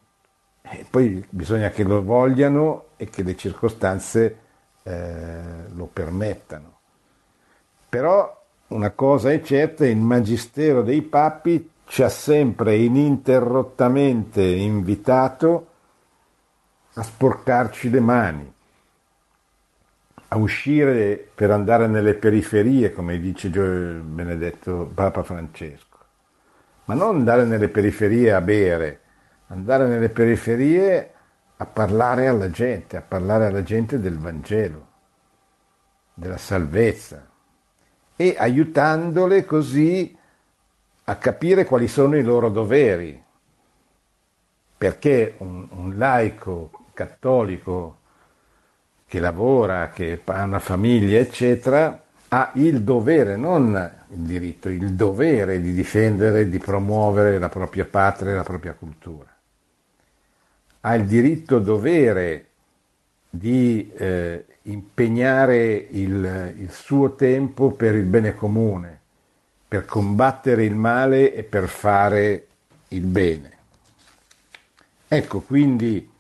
E 0.62 0.86
poi 0.90 1.26
bisogna 1.30 1.70
che 1.70 1.84
lo 1.84 2.04
vogliano 2.04 2.88
e 2.98 3.10
che 3.10 3.24
le 3.24 3.38
circostanze 3.38 4.40
eh, 4.84 5.70
lo 5.74 5.86
permettano. 5.86 6.80
Però 7.88 8.46
una 8.68 8.90
cosa 8.92 9.32
è 9.32 9.42
certa, 9.42 9.88
il 9.88 9.96
magistero 9.96 10.82
dei 10.82 11.04
papi 11.04 11.72
ci 11.86 12.04
ha 12.04 12.10
sempre 12.10 12.76
ininterrottamente 12.76 14.44
invitato 14.44 15.76
a 16.98 17.04
sporcarci 17.04 17.92
le 17.92 18.00
mani, 18.00 18.54
a 20.30 20.38
uscire 20.38 21.30
per 21.34 21.52
andare 21.52 21.86
nelle 21.86 22.16
periferie, 22.16 22.92
come 22.92 23.20
dice 23.20 23.50
Benedetto 23.50 24.92
Papa 24.94 25.22
Francesco, 25.22 25.98
ma 26.86 26.96
non 26.96 27.18
andare 27.18 27.46
nelle 27.46 27.70
periferie 27.70 28.34
a 28.34 28.42
bere, 28.42 29.02
andare 29.48 29.88
nelle 29.88 30.10
periferie 30.10 31.14
a 31.58 31.66
parlare 31.68 32.28
alla 32.28 32.50
gente, 32.50 32.98
a 32.98 33.02
parlare 33.02 33.46
alla 33.46 33.64
gente 33.64 34.00
del 34.00 34.18
Vangelo, 34.18 34.88
della 36.16 36.38
salvezza 36.38 37.30
e 38.16 38.36
aiutandole 38.36 39.46
così 39.46 40.18
a 41.04 41.16
capire 41.18 41.66
quali 41.66 41.88
sono 41.88 42.18
i 42.18 42.24
loro 42.24 42.50
doveri, 42.50 43.24
perché 44.76 45.36
un, 45.38 45.68
un 45.72 45.96
laico 45.96 46.86
cattolico 46.98 48.00
che 49.06 49.20
lavora, 49.20 49.92
che 49.92 50.20
ha 50.26 50.44
una 50.44 50.58
famiglia, 50.58 51.20
eccetera, 51.20 52.04
ha 52.30 52.52
il 52.56 52.82
dovere, 52.82 53.36
non 53.36 53.92
il 54.10 54.18
diritto, 54.18 54.68
il 54.68 54.94
dovere 54.94 55.62
di 55.62 55.74
difendere, 55.74 56.50
di 56.50 56.58
promuovere 56.58 57.38
la 57.38 57.50
propria 57.50 57.86
patria 57.86 58.32
e 58.32 58.36
la 58.36 58.44
propria 58.44 58.74
cultura. 58.74 59.32
Ha 60.82 60.96
il 60.96 61.06
diritto 61.06 61.60
dovere 61.60 62.48
di 63.30 63.92
eh, 63.96 64.46
impegnare 64.64 65.88
il, 65.92 66.56
il 66.58 66.72
suo 66.72 67.14
tempo 67.14 67.72
per 67.72 67.94
il 67.94 68.06
bene 68.06 68.34
comune, 68.34 69.00
per 69.68 69.86
combattere 69.86 70.66
il 70.66 70.76
male 70.76 71.34
e 71.34 71.44
per 71.44 71.68
fare 71.68 72.48
il 72.90 73.06
bene. 73.06 73.52
Ecco, 75.08 75.40
quindi 75.40 76.16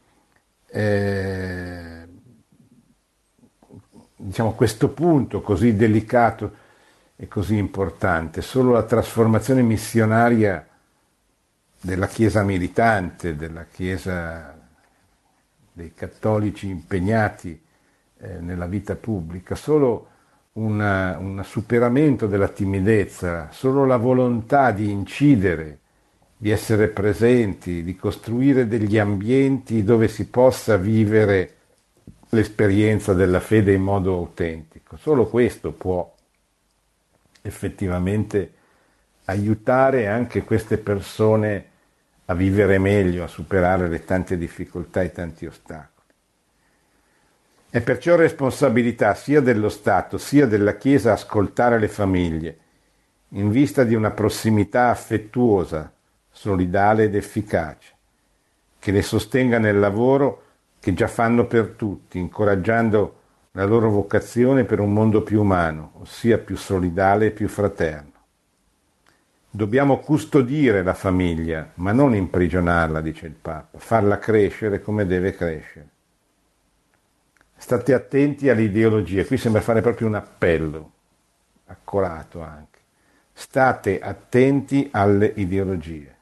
eh, 0.69 2.07
diciamo, 4.15 4.53
questo 4.53 4.89
punto 4.89 5.41
così 5.41 5.75
delicato 5.75 6.65
e 7.15 7.27
così 7.27 7.57
importante, 7.57 8.41
solo 8.41 8.73
la 8.73 8.83
trasformazione 8.83 9.61
missionaria 9.61 10.67
della 11.79 12.07
Chiesa 12.07 12.43
militante, 12.43 13.35
della 13.35 13.65
Chiesa 13.65 14.55
dei 15.71 15.93
cattolici 15.93 16.67
impegnati 16.67 17.59
eh, 18.19 18.39
nella 18.39 18.65
vita 18.65 18.95
pubblica, 18.95 19.55
solo 19.55 20.09
un 20.53 21.41
superamento 21.43 22.25
della 22.25 22.47
timidezza, 22.47 23.49
solo 23.51 23.85
la 23.85 23.97
volontà 23.97 24.71
di 24.71 24.89
incidere, 24.89 25.79
di 26.37 26.51
essere 26.51 26.89
presenti, 26.89 27.83
di 27.83 27.95
costruire 27.95 28.67
degli 28.67 28.99
ambienti 28.99 29.83
dove 29.83 30.07
si 30.07 30.27
possa 30.27 30.77
vivere 30.77 31.55
l'esperienza 32.29 33.13
della 33.13 33.39
fede 33.39 33.73
in 33.73 33.81
modo 33.81 34.13
autentico. 34.13 34.97
Solo 34.97 35.27
questo 35.27 35.71
può 35.71 36.13
effettivamente 37.41 38.53
aiutare 39.25 40.07
anche 40.07 40.43
queste 40.43 40.77
persone 40.77 41.65
a 42.25 42.35
vivere 42.35 42.77
meglio, 42.77 43.23
a 43.23 43.27
superare 43.27 43.87
le 43.87 44.05
tante 44.05 44.37
difficoltà 44.37 45.01
e 45.01 45.11
tanti 45.11 45.45
ostacoli. 45.47 45.95
È 47.69 47.81
perciò 47.81 48.15
responsabilità 48.15 49.13
sia 49.15 49.41
dello 49.41 49.69
Stato 49.69 50.17
sia 50.17 50.45
della 50.45 50.75
Chiesa 50.75 51.13
ascoltare 51.13 51.79
le 51.79 51.87
famiglie, 51.87 52.57
in 53.29 53.49
vista 53.49 53.83
di 53.83 53.95
una 53.95 54.11
prossimità 54.11 54.89
affettuosa, 54.89 55.91
solidale 56.37 57.05
ed 57.05 57.15
efficace, 57.15 57.93
che 58.77 58.91
le 58.91 59.01
sostenga 59.01 59.57
nel 59.57 59.79
lavoro 59.79 60.43
che 60.79 60.93
già 60.93 61.07
fanno 61.07 61.47
per 61.47 61.69
tutti, 61.69 62.19
incoraggiando 62.19 63.15
la 63.53 63.65
loro 63.65 63.89
vocazione 63.89 64.63
per 64.63 64.79
un 64.79 64.93
mondo 64.93 65.23
più 65.23 65.41
umano, 65.41 65.93
ossia 65.95 66.37
più 66.37 66.55
solidale 66.55 67.27
e 67.27 67.31
più 67.31 67.47
fraterno. 67.47 68.11
Dobbiamo 69.49 69.97
custodire 69.97 70.83
la 70.83 70.93
famiglia, 70.93 71.71
ma 71.75 71.91
non 71.91 72.13
imprigionarla, 72.13 73.01
dice 73.01 73.25
il 73.25 73.33
Papa, 73.33 73.79
farla 73.79 74.19
crescere 74.19 74.79
come 74.79 75.07
deve 75.07 75.33
crescere. 75.33 75.89
State 77.57 77.95
attenti 77.95 78.47
alle 78.47 78.61
ideologie, 78.61 79.25
qui 79.25 79.37
sembra 79.37 79.61
fare 79.61 79.81
proprio 79.81 80.05
un 80.05 80.13
appello, 80.13 80.91
accorato 81.65 82.43
anche. 82.43 82.77
State 83.33 83.99
attenti 83.99 84.87
alle 84.91 85.33
ideologie 85.35 86.16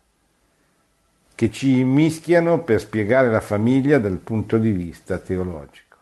che 1.35 1.51
ci 1.51 1.79
immischiano 1.79 2.63
per 2.63 2.79
spiegare 2.79 3.29
la 3.29 3.41
famiglia 3.41 3.99
dal 3.99 4.17
punto 4.17 4.57
di 4.57 4.71
vista 4.71 5.17
teologico. 5.17 5.97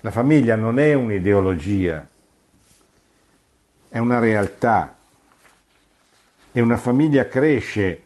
La 0.00 0.10
famiglia 0.10 0.54
non 0.54 0.78
è 0.78 0.92
un'ideologia, 0.92 2.06
è 3.88 3.98
una 3.98 4.18
realtà 4.18 4.96
e 6.52 6.60
una 6.60 6.76
famiglia 6.76 7.26
cresce 7.26 8.02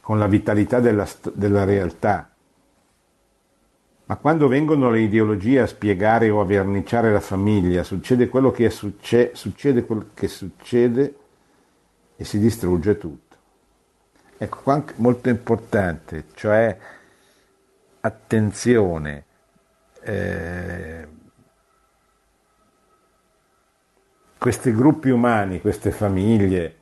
con 0.00 0.18
la 0.18 0.26
vitalità 0.26 0.80
della, 0.80 1.06
della 1.34 1.64
realtà. 1.64 2.30
Ma 4.08 4.16
quando 4.16 4.46
vengono 4.46 4.88
le 4.88 5.00
ideologie 5.00 5.60
a 5.60 5.66
spiegare 5.66 6.30
o 6.30 6.40
a 6.40 6.44
verniciare 6.44 7.12
la 7.12 7.20
famiglia, 7.20 7.82
succede 7.82 8.28
quello 8.28 8.52
che 8.52 8.70
succe- 8.70 9.32
succede, 9.34 9.84
quello 9.84 10.10
che 10.14 10.28
succede 10.28 11.16
e 12.14 12.24
si 12.24 12.38
distrugge 12.38 12.96
tutto. 12.96 13.25
Ecco, 14.38 14.60
qua 14.62 14.84
molto 14.96 15.30
importante, 15.30 16.24
cioè 16.34 16.76
attenzione, 18.00 19.24
eh, 20.02 21.08
questi 24.36 24.74
gruppi 24.74 25.08
umani, 25.08 25.60
queste 25.60 25.90
famiglie 25.90 26.76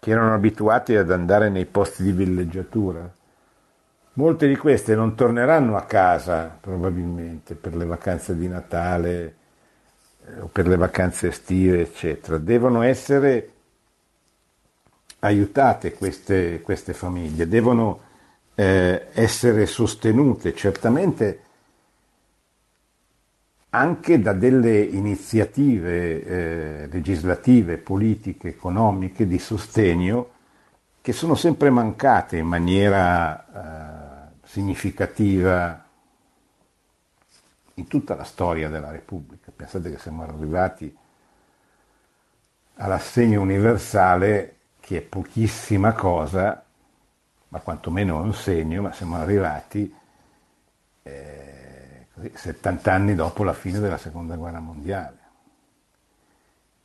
che 0.00 0.10
erano 0.10 0.34
abituati 0.34 0.96
ad 0.96 1.10
andare 1.12 1.48
nei 1.50 1.66
posti 1.66 2.02
di 2.02 2.12
villeggiatura, 2.12 3.08
molte 4.14 4.48
di 4.48 4.56
queste 4.56 4.96
non 4.96 5.14
torneranno 5.14 5.76
a 5.76 5.84
casa 5.84 6.58
probabilmente 6.60 7.54
per 7.54 7.76
le 7.76 7.84
vacanze 7.84 8.36
di 8.36 8.48
Natale 8.48 9.36
eh, 10.26 10.40
o 10.40 10.46
per 10.48 10.66
le 10.66 10.76
vacanze 10.76 11.28
estive, 11.28 11.80
eccetera. 11.80 12.38
Devono 12.38 12.82
essere 12.82 13.52
aiutate 15.20 15.94
queste, 15.94 16.60
queste 16.62 16.92
famiglie, 16.92 17.48
devono 17.48 18.00
eh, 18.54 19.06
essere 19.12 19.66
sostenute 19.66 20.54
certamente 20.54 21.44
anche 23.70 24.20
da 24.20 24.32
delle 24.32 24.80
iniziative 24.80 26.24
eh, 26.24 26.88
legislative, 26.90 27.78
politiche, 27.78 28.48
economiche 28.48 29.26
di 29.26 29.38
sostegno 29.38 30.30
che 31.00 31.12
sono 31.12 31.34
sempre 31.34 31.70
mancate 31.70 32.36
in 32.36 32.46
maniera 32.46 34.32
eh, 34.32 34.38
significativa 34.44 35.84
in 37.74 37.86
tutta 37.86 38.14
la 38.14 38.24
storia 38.24 38.68
della 38.68 38.90
Repubblica. 38.90 39.52
Pensate 39.54 39.90
che 39.90 39.98
siamo 39.98 40.22
arrivati 40.22 40.94
all'assegno 42.74 43.40
universale 43.40 44.56
che 44.90 44.96
è 44.96 45.02
pochissima 45.02 45.92
cosa, 45.92 46.64
ma 47.46 47.60
quantomeno 47.60 48.20
è 48.20 48.24
un 48.24 48.34
segno, 48.34 48.82
ma 48.82 48.92
siamo 48.92 49.14
arrivati 49.14 49.94
eh, 51.04 52.08
così, 52.12 52.32
70 52.34 52.92
anni 52.92 53.14
dopo 53.14 53.44
la 53.44 53.52
fine 53.52 53.78
della 53.78 53.98
seconda 53.98 54.34
guerra 54.34 54.58
mondiale. 54.58 55.18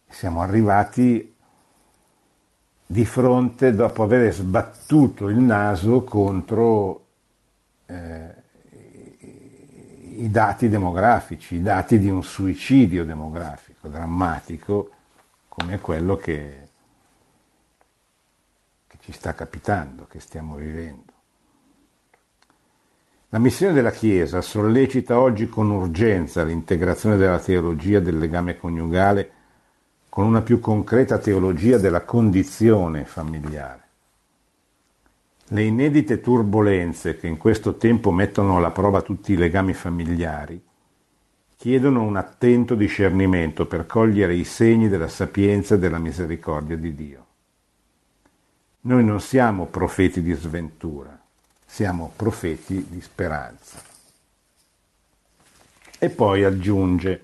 Siamo 0.08 0.44
arrivati 0.44 1.36
di 2.86 3.06
fronte, 3.06 3.74
dopo 3.74 4.04
aver 4.04 4.32
sbattuto 4.32 5.28
il 5.28 5.38
naso 5.38 6.04
contro 6.04 7.06
eh, 7.88 8.36
i 10.18 10.30
dati 10.30 10.70
demografici, 10.70 11.56
i 11.56 11.62
dati 11.64 11.98
di 11.98 12.12
un 12.12 12.22
suicidio 12.22 13.04
demografico 13.04 13.88
drammatico 13.88 14.92
come 15.48 15.80
quello 15.80 16.18
che 16.18 16.65
ci 19.06 19.12
sta 19.12 19.36
capitando, 19.36 20.08
che 20.10 20.20
stiamo 20.20 20.56
vivendo. 20.56 21.14
La 23.30 23.38
missione 23.38 23.74
della 23.74 23.92
Chiesa 23.92 24.42
sollecita 24.42 25.20
oggi 25.20 25.48
con 25.48 25.70
urgenza 25.70 26.44
l'integrazione 26.44 27.16
della 27.16 27.38
teologia 27.38 28.00
del 28.00 28.18
legame 28.18 28.58
coniugale 28.58 29.32
con 30.10 30.26
una 30.26 30.42
più 30.42 30.60
concreta 30.60 31.20
teologia 31.20 31.78
della 31.78 32.02
condizione 32.02 33.06
familiare. 33.06 33.84
Le 35.50 35.62
inedite 35.62 36.20
turbulenze 36.20 37.16
che 37.16 37.28
in 37.28 37.38
questo 37.38 37.76
tempo 37.76 38.10
mettono 38.10 38.58
alla 38.58 38.72
prova 38.72 39.04
tutti 39.04 39.34
i 39.34 39.38
legami 39.38 39.74
familiari 39.74 40.60
chiedono 41.56 42.02
un 42.02 42.16
attento 42.16 42.74
discernimento 42.74 43.68
per 43.68 43.86
cogliere 43.86 44.34
i 44.34 44.46
segni 44.46 44.88
della 44.90 45.10
sapienza 45.10 45.76
e 45.76 45.80
della 45.80 46.00
misericordia 46.00 46.76
di 46.76 46.96
Dio. 46.96 47.25
Noi 48.86 49.04
non 49.04 49.20
siamo 49.20 49.66
profeti 49.66 50.22
di 50.22 50.34
sventura, 50.34 51.20
siamo 51.66 52.12
profeti 52.16 52.86
di 52.88 53.02
speranza. 53.02 53.82
E 55.98 56.10
poi 56.10 56.44
aggiunge, 56.44 57.24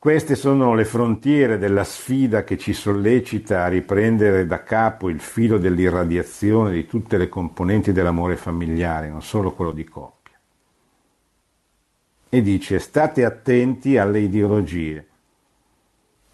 Queste 0.00 0.34
sono 0.34 0.72
le 0.72 0.86
frontiere 0.86 1.58
della 1.58 1.84
sfida 1.84 2.42
che 2.42 2.56
ci 2.56 2.72
sollecita 2.72 3.64
a 3.64 3.68
riprendere 3.68 4.46
da 4.46 4.62
capo 4.62 5.10
il 5.10 5.20
filo 5.20 5.58
dell'irradiazione 5.58 6.72
di 6.72 6.86
tutte 6.86 7.18
le 7.18 7.28
componenti 7.28 7.92
dell'amore 7.92 8.36
familiare, 8.36 9.10
non 9.10 9.20
solo 9.20 9.52
quello 9.52 9.72
di 9.72 9.84
coppia. 9.84 10.40
E 12.30 12.40
dice 12.40 12.78
state 12.78 13.26
attenti 13.26 13.98
alle 13.98 14.20
ideologie 14.20 15.09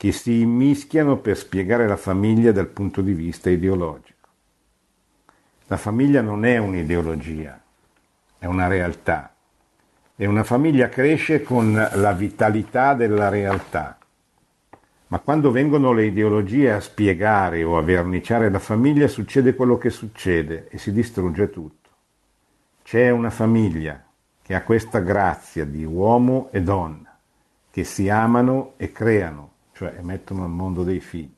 che 0.06 0.12
si 0.12 0.40
immischiano 0.40 1.16
per 1.16 1.36
spiegare 1.36 1.88
la 1.88 1.96
famiglia 1.96 2.52
dal 2.52 2.68
punto 2.68 3.00
di 3.00 3.12
vista 3.12 3.50
ideologico. 3.50 4.28
La 5.66 5.76
famiglia 5.76 6.20
non 6.20 6.44
è 6.44 6.58
un'ideologia, 6.58 7.60
è 8.38 8.46
una 8.46 8.68
realtà 8.68 9.34
e 10.14 10.26
una 10.26 10.44
famiglia 10.44 10.88
cresce 10.88 11.42
con 11.42 11.72
la 11.74 12.12
vitalità 12.12 12.94
della 12.94 13.28
realtà. 13.28 13.98
Ma 15.08 15.18
quando 15.18 15.50
vengono 15.50 15.92
le 15.92 16.04
ideologie 16.04 16.70
a 16.70 16.80
spiegare 16.80 17.64
o 17.64 17.76
a 17.76 17.82
verniciare 17.82 18.48
la 18.48 18.60
famiglia 18.60 19.08
succede 19.08 19.56
quello 19.56 19.76
che 19.76 19.90
succede 19.90 20.68
e 20.68 20.78
si 20.78 20.92
distrugge 20.92 21.50
tutto. 21.50 21.90
C'è 22.84 23.10
una 23.10 23.30
famiglia 23.30 24.04
che 24.40 24.54
ha 24.54 24.62
questa 24.62 25.00
grazia 25.00 25.64
di 25.64 25.84
uomo 25.84 26.48
e 26.52 26.62
donna, 26.62 27.18
che 27.72 27.82
si 27.82 28.08
amano 28.08 28.74
e 28.76 28.92
creano, 28.92 29.54
cioè 29.76 29.98
mettono 30.00 30.42
al 30.42 30.50
mondo 30.50 30.82
dei 30.84 31.00
figli. 31.00 31.34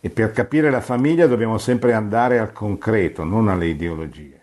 E 0.00 0.10
per 0.10 0.32
capire 0.32 0.68
la 0.68 0.80
famiglia 0.80 1.28
dobbiamo 1.28 1.56
sempre 1.58 1.92
andare 1.92 2.40
al 2.40 2.52
concreto, 2.52 3.22
non 3.22 3.48
alle 3.48 3.66
ideologie. 3.66 4.40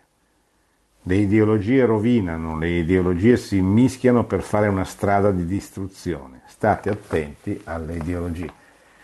Le 1.04 1.16
ideologie 1.16 1.84
rovinano, 1.84 2.58
le 2.58 2.70
ideologie 2.70 3.36
si 3.36 3.60
mischiano 3.60 4.24
per 4.24 4.42
fare 4.42 4.70
una 4.70 4.86
strada 4.86 5.32
di 5.32 5.46
distruzione. 5.46 6.44
State 6.48 6.90
attenti 6.90 7.60
alle 7.66 7.98
ideologie. 7.98 8.54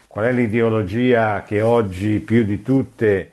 Qual 0.07 0.25
è 0.25 0.31
l'ideologia 0.31 1.43
che 1.43 1.61
oggi 1.61 2.19
più 2.19 2.45
di 2.45 2.61
tutte 2.61 3.31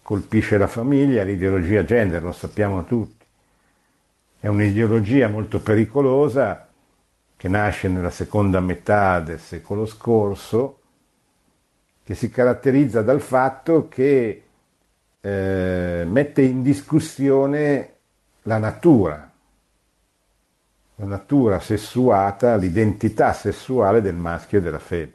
colpisce 0.00 0.56
la 0.56 0.68
famiglia? 0.68 1.22
L'ideologia 1.22 1.84
gender, 1.84 2.22
lo 2.22 2.32
sappiamo 2.32 2.84
tutti. 2.84 3.26
È 4.40 4.46
un'ideologia 4.46 5.28
molto 5.28 5.60
pericolosa 5.60 6.63
che 7.36 7.48
nasce 7.48 7.88
nella 7.88 8.10
seconda 8.10 8.60
metà 8.60 9.20
del 9.20 9.38
secolo 9.38 9.86
scorso, 9.86 10.78
che 12.04 12.14
si 12.14 12.30
caratterizza 12.30 13.02
dal 13.02 13.20
fatto 13.20 13.88
che 13.88 14.42
eh, 15.20 16.04
mette 16.06 16.42
in 16.42 16.62
discussione 16.62 17.94
la 18.42 18.58
natura, 18.58 19.30
la 20.96 21.06
natura 21.06 21.60
sessuata, 21.60 22.56
l'identità 22.56 23.32
sessuale 23.32 24.02
del 24.02 24.14
maschio 24.14 24.58
e 24.58 24.62
della 24.62 24.78
femmina. 24.78 25.12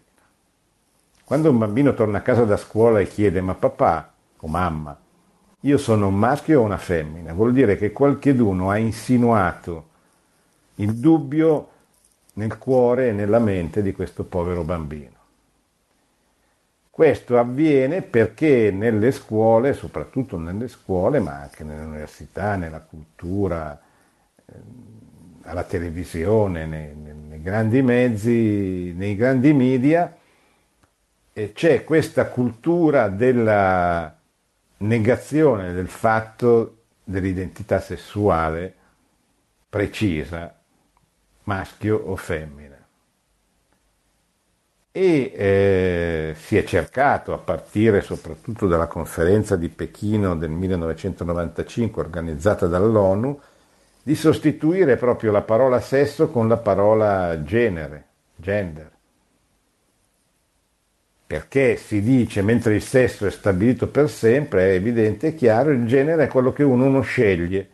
Quando 1.24 1.52
un 1.52 1.60
bambino 1.60 1.94
torna 1.94 2.18
a 2.18 2.22
casa 2.22 2.44
da 2.44 2.58
scuola 2.58 3.00
e 3.00 3.08
chiede 3.08 3.40
ma 3.40 3.54
papà 3.54 4.12
o 4.38 4.48
mamma, 4.48 5.00
io 5.62 5.78
sono 5.78 6.08
un 6.08 6.16
maschio 6.16 6.62
o 6.62 6.64
una 6.64 6.78
femmina, 6.78 7.34
vuol 7.34 7.54
dire 7.54 7.78
che 7.78 7.92
qualcheduno 7.92 8.72
ha 8.72 8.78
insinuato 8.78 9.88
il 10.76 10.96
dubbio 10.96 11.70
nel 12.40 12.58
cuore 12.58 13.10
e 13.10 13.12
nella 13.12 13.40
mente 13.40 13.82
di 13.82 13.92
questo 13.92 14.24
povero 14.24 14.64
bambino. 14.64 15.18
Questo 16.90 17.38
avviene 17.38 18.02
perché 18.02 18.72
nelle 18.72 19.12
scuole, 19.12 19.74
soprattutto 19.74 20.38
nelle 20.38 20.70
scuole, 20.70 21.20
ma 21.20 21.42
anche 21.42 21.66
nelle 21.66 21.84
università, 21.84 22.56
nella 22.56 22.80
cultura, 22.80 23.78
ehm, 24.46 25.42
alla 25.44 25.64
televisione, 25.64 26.66
nei, 26.66 26.96
nei 26.96 27.42
grandi 27.42 27.82
mezzi, 27.82 28.94
nei 28.96 29.16
grandi 29.16 29.54
media, 29.54 30.16
c'è 31.54 31.86
questa 31.86 32.26
cultura 32.26 33.08
della 33.08 34.14
negazione 34.80 35.72
del 35.72 35.88
fatto 35.88 36.76
dell'identità 37.02 37.80
sessuale 37.80 38.74
precisa, 39.70 40.59
maschio 41.44 41.98
o 41.98 42.16
femmina 42.16 42.70
e 44.92 45.32
eh, 45.34 46.36
si 46.36 46.58
è 46.58 46.64
cercato, 46.64 47.34
a 47.34 47.38
partire 47.38 48.02
soprattutto 48.02 48.68
dalla 48.68 48.88
conferenza 48.88 49.56
di 49.56 49.70
Pechino 49.70 50.36
del 50.36 50.50
1995 50.50 52.02
organizzata 52.02 52.68
dall'ONU, 52.68 53.40
di 54.02 54.16
sostituire 54.16 54.98
proprio 54.98 55.32
la 55.32 55.42
parola 55.42 55.80
sesso 55.80 56.30
con 56.30 56.48
la 56.48 56.58
parola 56.58 57.42
genere, 57.44 58.06
gender. 58.36 58.92
Perché 61.28 61.78
si 61.78 62.02
dice, 62.02 62.42
mentre 62.42 62.74
il 62.74 62.82
sesso 62.82 63.28
è 63.28 63.32
stabilito 63.32 63.88
per 63.88 64.10
sempre, 64.10 64.72
è 64.72 64.74
evidente 64.74 65.28
e 65.28 65.36
chiaro, 65.36 65.70
il 65.70 65.86
genere 65.86 66.24
è 66.24 66.28
quello 66.28 66.52
che 66.52 66.64
uno, 66.64 66.86
uno 66.86 67.02
sceglie. 67.02 67.70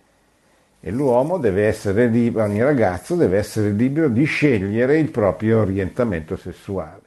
E 0.86 0.92
l'uomo 0.92 1.40
deve 1.40 1.66
essere 1.66 2.06
libero, 2.06 2.46
ogni 2.46 2.62
ragazzo 2.62 3.16
deve 3.16 3.38
essere 3.38 3.72
libero 3.72 4.08
di 4.08 4.26
scegliere 4.26 5.00
il 5.00 5.10
proprio 5.10 5.62
orientamento 5.62 6.36
sessuale 6.36 7.06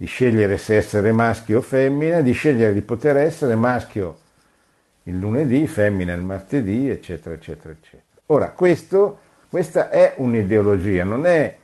di 0.00 0.06
scegliere 0.06 0.56
se 0.56 0.76
essere 0.76 1.12
maschio 1.12 1.58
o 1.58 1.60
femmina, 1.60 2.22
di 2.22 2.32
scegliere 2.32 2.72
di 2.72 2.80
poter 2.80 3.18
essere 3.18 3.54
maschio 3.54 4.16
il 5.02 5.18
lunedì, 5.18 5.66
femmina 5.66 6.14
il 6.14 6.22
martedì, 6.22 6.88
eccetera, 6.88 7.34
eccetera, 7.34 7.74
eccetera. 7.74 8.22
Ora, 8.28 8.48
questo, 8.52 9.18
questa 9.50 9.90
è 9.90 10.14
un'ideologia, 10.16 11.04
non 11.04 11.26
è, 11.26 11.54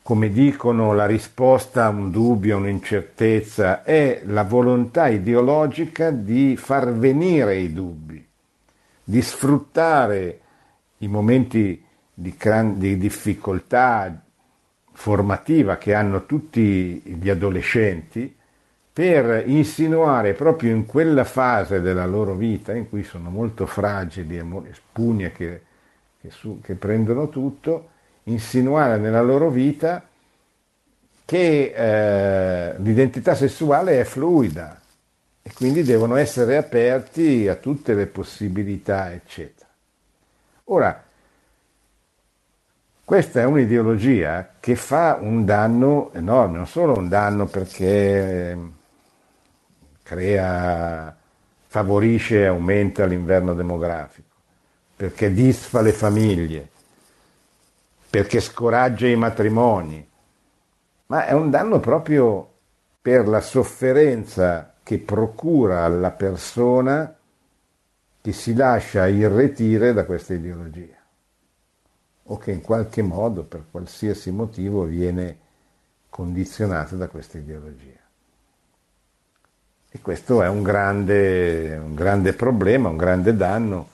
come 0.00 0.30
dicono, 0.30 0.94
la 0.94 1.04
risposta 1.04 1.84
a 1.84 1.90
un 1.90 2.10
dubbio, 2.10 2.56
un'incertezza, 2.56 3.82
è 3.82 4.22
la 4.24 4.44
volontà 4.44 5.08
ideologica 5.08 6.10
di 6.10 6.56
far 6.56 6.94
venire 6.94 7.56
i 7.56 7.70
dubbi, 7.70 8.11
di 9.12 9.20
sfruttare 9.20 10.40
i 10.98 11.06
momenti 11.06 11.84
di, 12.14 12.34
gran, 12.34 12.78
di 12.78 12.96
difficoltà, 12.96 14.22
formativa 14.90 15.76
che 15.76 15.92
hanno 15.92 16.24
tutti 16.24 16.98
gli 17.20 17.28
adolescenti 17.28 18.34
per 18.90 19.46
insinuare 19.46 20.32
proprio 20.32 20.74
in 20.74 20.86
quella 20.86 21.24
fase 21.24 21.82
della 21.82 22.06
loro 22.06 22.34
vita 22.34 22.72
in 22.72 22.88
cui 22.88 23.02
sono 23.04 23.28
molto 23.28 23.66
fragili 23.66 24.38
e 24.38 24.44
spugne 24.72 25.30
che, 25.32 25.60
che, 26.18 26.30
su, 26.30 26.60
che 26.62 26.74
prendono 26.74 27.28
tutto, 27.28 27.90
insinuare 28.24 28.96
nella 28.96 29.22
loro 29.22 29.50
vita 29.50 30.06
che 31.26 31.72
eh, 31.74 32.78
l'identità 32.78 33.34
sessuale 33.34 34.00
è 34.00 34.04
fluida 34.04 34.81
e 35.42 35.52
quindi 35.52 35.82
devono 35.82 36.16
essere 36.16 36.56
aperti 36.56 37.48
a 37.48 37.56
tutte 37.56 37.94
le 37.94 38.06
possibilità, 38.06 39.12
eccetera. 39.12 39.68
Ora, 40.64 41.04
questa 43.04 43.40
è 43.40 43.44
un'ideologia 43.44 44.54
che 44.60 44.76
fa 44.76 45.18
un 45.20 45.44
danno 45.44 46.12
enorme, 46.14 46.56
non 46.58 46.66
solo 46.68 46.96
un 46.96 47.08
danno 47.08 47.46
perché 47.46 48.50
ehm, 48.50 48.72
crea, 50.02 51.14
favorisce 51.66 52.42
e 52.42 52.46
aumenta 52.46 53.04
l'inverno 53.04 53.52
demografico, 53.54 54.28
perché 54.94 55.32
disfa 55.32 55.80
le 55.80 55.92
famiglie, 55.92 56.68
perché 58.08 58.40
scoraggia 58.40 59.08
i 59.08 59.16
matrimoni, 59.16 60.08
ma 61.06 61.26
è 61.26 61.32
un 61.32 61.50
danno 61.50 61.80
proprio 61.80 62.48
per 63.02 63.26
la 63.26 63.40
sofferenza 63.40 64.71
che 64.82 64.98
procura 64.98 65.84
alla 65.84 66.10
persona 66.10 67.16
che 68.20 68.32
si 68.32 68.54
lascia 68.54 69.06
irretire 69.06 69.92
da 69.92 70.04
questa 70.04 70.34
ideologia 70.34 70.96
o 72.24 72.38
che 72.38 72.52
in 72.52 72.60
qualche 72.60 73.02
modo, 73.02 73.42
per 73.42 73.64
qualsiasi 73.70 74.30
motivo, 74.30 74.84
viene 74.84 75.38
condizionato 76.08 76.96
da 76.96 77.08
questa 77.08 77.38
ideologia. 77.38 78.00
E 79.94 80.00
questo 80.00 80.42
è 80.42 80.48
un 80.48 80.62
grande, 80.62 81.76
un 81.76 81.94
grande 81.94 82.32
problema, 82.32 82.88
un 82.88 82.96
grande 82.96 83.36
danno 83.36 83.88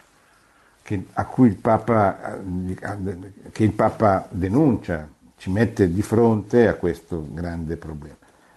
che, 0.82 1.06
a 1.14 1.24
cui 1.26 1.48
il 1.48 1.56
Papa, 1.56 2.38
che 3.50 3.64
il 3.64 3.72
Papa 3.72 4.28
denuncia, 4.30 5.08
ci 5.36 5.50
mette 5.50 5.92
di 5.92 6.02
fronte 6.02 6.68
a 6.68 6.74
questo 6.74 7.26
grande 7.30 7.76
problema. 7.76 8.16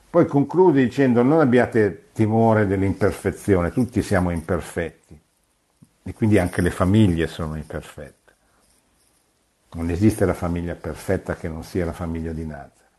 Poi 0.09 0.25
conclude 0.25 0.83
dicendo 0.83 1.23
non 1.23 1.39
abbiate 1.39 2.09
timore 2.21 2.67
dell'imperfezione, 2.67 3.71
tutti 3.71 4.03
siamo 4.03 4.29
imperfetti 4.29 5.19
e 6.03 6.13
quindi 6.13 6.37
anche 6.37 6.61
le 6.61 6.69
famiglie 6.69 7.25
sono 7.25 7.55
imperfette. 7.55 8.33
Non 9.71 9.89
esiste 9.89 10.25
la 10.25 10.35
famiglia 10.35 10.75
perfetta 10.75 11.35
che 11.35 11.47
non 11.47 11.63
sia 11.63 11.83
la 11.83 11.93
famiglia 11.93 12.31
di 12.31 12.45
Nazareth. 12.45 12.89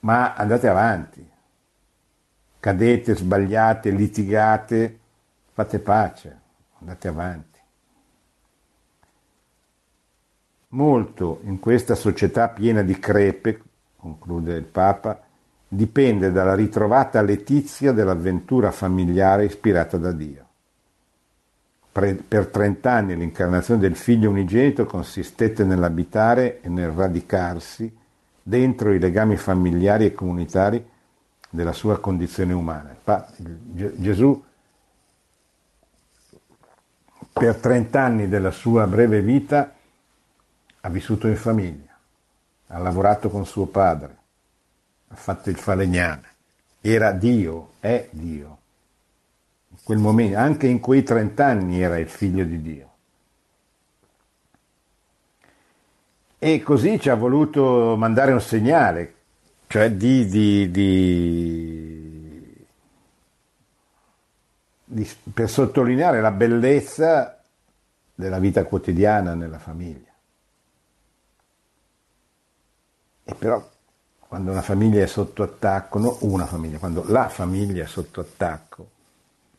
Ma 0.00 0.34
andate 0.34 0.66
avanti, 0.66 1.30
cadete, 2.58 3.14
sbagliate, 3.14 3.90
litigate, 3.90 4.98
fate 5.52 5.78
pace, 5.78 6.40
andate 6.80 7.06
avanti. 7.06 7.58
Molto 10.70 11.40
in 11.44 11.60
questa 11.60 11.94
società 11.94 12.48
piena 12.48 12.82
di 12.82 12.98
crepe, 12.98 13.62
conclude 13.94 14.54
il 14.54 14.64
Papa, 14.64 15.28
dipende 15.72 16.32
dalla 16.32 16.56
ritrovata 16.56 17.22
letizia 17.22 17.92
dell'avventura 17.92 18.72
familiare 18.72 19.44
ispirata 19.44 19.98
da 19.98 20.10
Dio. 20.10 20.46
Per 21.92 22.48
trent'anni 22.48 23.16
l'incarnazione 23.16 23.78
del 23.78 23.94
figlio 23.94 24.30
unigenito 24.30 24.84
consistette 24.84 25.62
nell'abitare 25.62 26.60
e 26.60 26.68
nel 26.68 26.90
radicarsi 26.90 27.96
dentro 28.42 28.92
i 28.92 28.98
legami 28.98 29.36
familiari 29.36 30.06
e 30.06 30.12
comunitari 30.12 30.84
della 31.48 31.72
sua 31.72 32.00
condizione 32.00 32.52
umana. 32.52 32.96
Gesù 33.94 34.42
per 37.32 37.56
trent'anni 37.56 38.28
della 38.28 38.50
sua 38.50 38.88
breve 38.88 39.22
vita 39.22 39.72
ha 40.80 40.88
vissuto 40.88 41.28
in 41.28 41.36
famiglia, 41.36 41.96
ha 42.68 42.78
lavorato 42.78 43.30
con 43.30 43.46
suo 43.46 43.66
padre, 43.66 44.16
ha 45.12 45.14
fatto 45.14 45.50
il 45.50 45.56
falegname, 45.56 46.28
era 46.80 47.12
Dio, 47.12 47.72
è 47.80 48.08
Dio 48.10 48.58
quel 49.82 49.98
momento, 49.98 50.38
anche 50.38 50.68
in 50.68 50.78
quei 50.78 51.02
trent'anni 51.02 51.82
era 51.82 51.98
il 51.98 52.08
figlio 52.08 52.44
di 52.44 52.62
Dio. 52.62 52.88
E 56.38 56.62
così 56.62 57.00
ci 57.00 57.08
ha 57.08 57.16
voluto 57.16 57.96
mandare 57.96 58.30
un 58.32 58.40
segnale, 58.40 59.14
cioè 59.66 59.90
di, 59.90 60.26
di, 60.26 60.70
di, 60.70 62.66
per 65.34 65.50
sottolineare 65.50 66.20
la 66.20 66.30
bellezza 66.30 67.42
della 68.14 68.38
vita 68.38 68.64
quotidiana 68.64 69.34
nella 69.34 69.58
famiglia. 69.58 70.08
E 73.24 73.34
però 73.34 73.68
quando 74.30 74.52
una 74.52 74.62
famiglia 74.62 75.02
è 75.02 75.08
sotto 75.08 75.42
attacco, 75.42 75.98
no 75.98 76.16
una 76.20 76.46
famiglia, 76.46 76.78
quando 76.78 77.02
la 77.08 77.28
famiglia 77.28 77.82
è 77.82 77.86
sotto 77.88 78.20
attacco, 78.20 78.86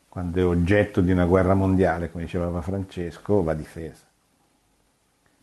quando 0.08 0.40
è 0.40 0.44
oggetto 0.46 1.02
di 1.02 1.12
una 1.12 1.26
guerra 1.26 1.52
mondiale, 1.52 2.10
come 2.10 2.24
diceva 2.24 2.46
Papa 2.46 2.62
Francesco, 2.62 3.42
va 3.42 3.52
difesa. 3.52 4.00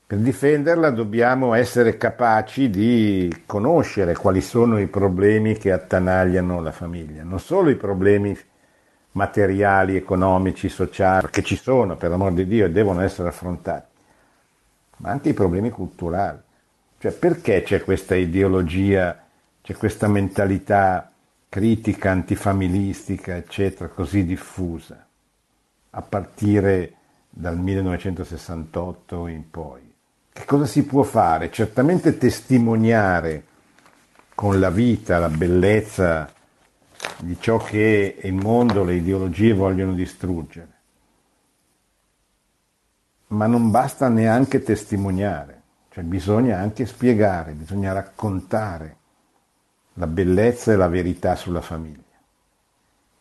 Per 0.08 0.18
difenderla 0.18 0.90
dobbiamo 0.90 1.54
essere 1.54 1.96
capaci 1.96 2.72
di 2.72 3.44
conoscere 3.46 4.16
quali 4.16 4.42
sono 4.42 4.80
i 4.80 4.88
problemi 4.88 5.60
che 5.60 5.72
attanagliano 5.74 6.60
la 6.60 6.72
famiglia, 6.72 7.22
non 7.22 7.40
solo 7.40 7.70
i 7.70 7.76
problemi 7.76 8.36
materiali, 9.12 9.96
economici, 9.96 10.70
sociali, 10.70 11.28
che 11.30 11.44
ci 11.44 11.56
sono, 11.56 11.98
per 11.98 12.10
l'amor 12.10 12.34
di 12.34 12.48
Dio, 12.48 12.66
e 12.66 12.72
devono 12.72 13.02
essere 13.02 13.28
affrontati, 13.28 13.94
ma 14.98 15.12
anche 15.12 15.30
i 15.30 15.34
problemi 15.34 15.70
culturali. 15.70 16.48
Cioè 17.00 17.14
perché 17.14 17.64
c'è 17.64 17.82
questa 17.82 18.16
ideologia, 18.16 19.26
c'è 19.62 19.74
questa 19.74 20.10
mentalità 20.10 21.10
critica 21.48 22.12
antifamilistica, 22.12 23.38
eccetera, 23.38 23.88
così 23.88 24.26
diffusa, 24.26 25.08
a 25.92 26.02
partire 26.02 26.94
dal 27.30 27.58
1968 27.58 29.28
in 29.28 29.50
poi. 29.50 29.94
Che 30.34 30.46
cosa 30.46 30.66
si 30.66 30.84
può 30.84 31.04
fare? 31.04 31.50
Certamente 31.50 32.18
testimoniare 32.18 33.46
con 34.36 34.60
la 34.60 34.70
vita 34.70 35.20
la 35.20 35.30
bellezza 35.30 36.30
di 37.20 37.38
ciò 37.40 37.58
che 37.58 38.20
il 38.22 38.34
mondo, 38.34 38.84
le 38.84 38.96
ideologie 38.96 39.54
vogliono 39.54 39.94
distruggere. 39.94 40.78
Ma 43.28 43.48
non 43.48 43.72
basta 43.72 44.10
neanche 44.10 44.62
testimoniare, 44.62 45.59
cioè 45.90 46.04
bisogna 46.04 46.60
anche 46.60 46.86
spiegare, 46.86 47.54
bisogna 47.54 47.94
raccontare 47.94 48.98
la 49.94 50.08
bellezza 50.08 50.72
e 50.72 50.76
la 50.76 50.88
verità 50.88 51.36
sulla 51.36 51.62
famiglia 51.62 52.04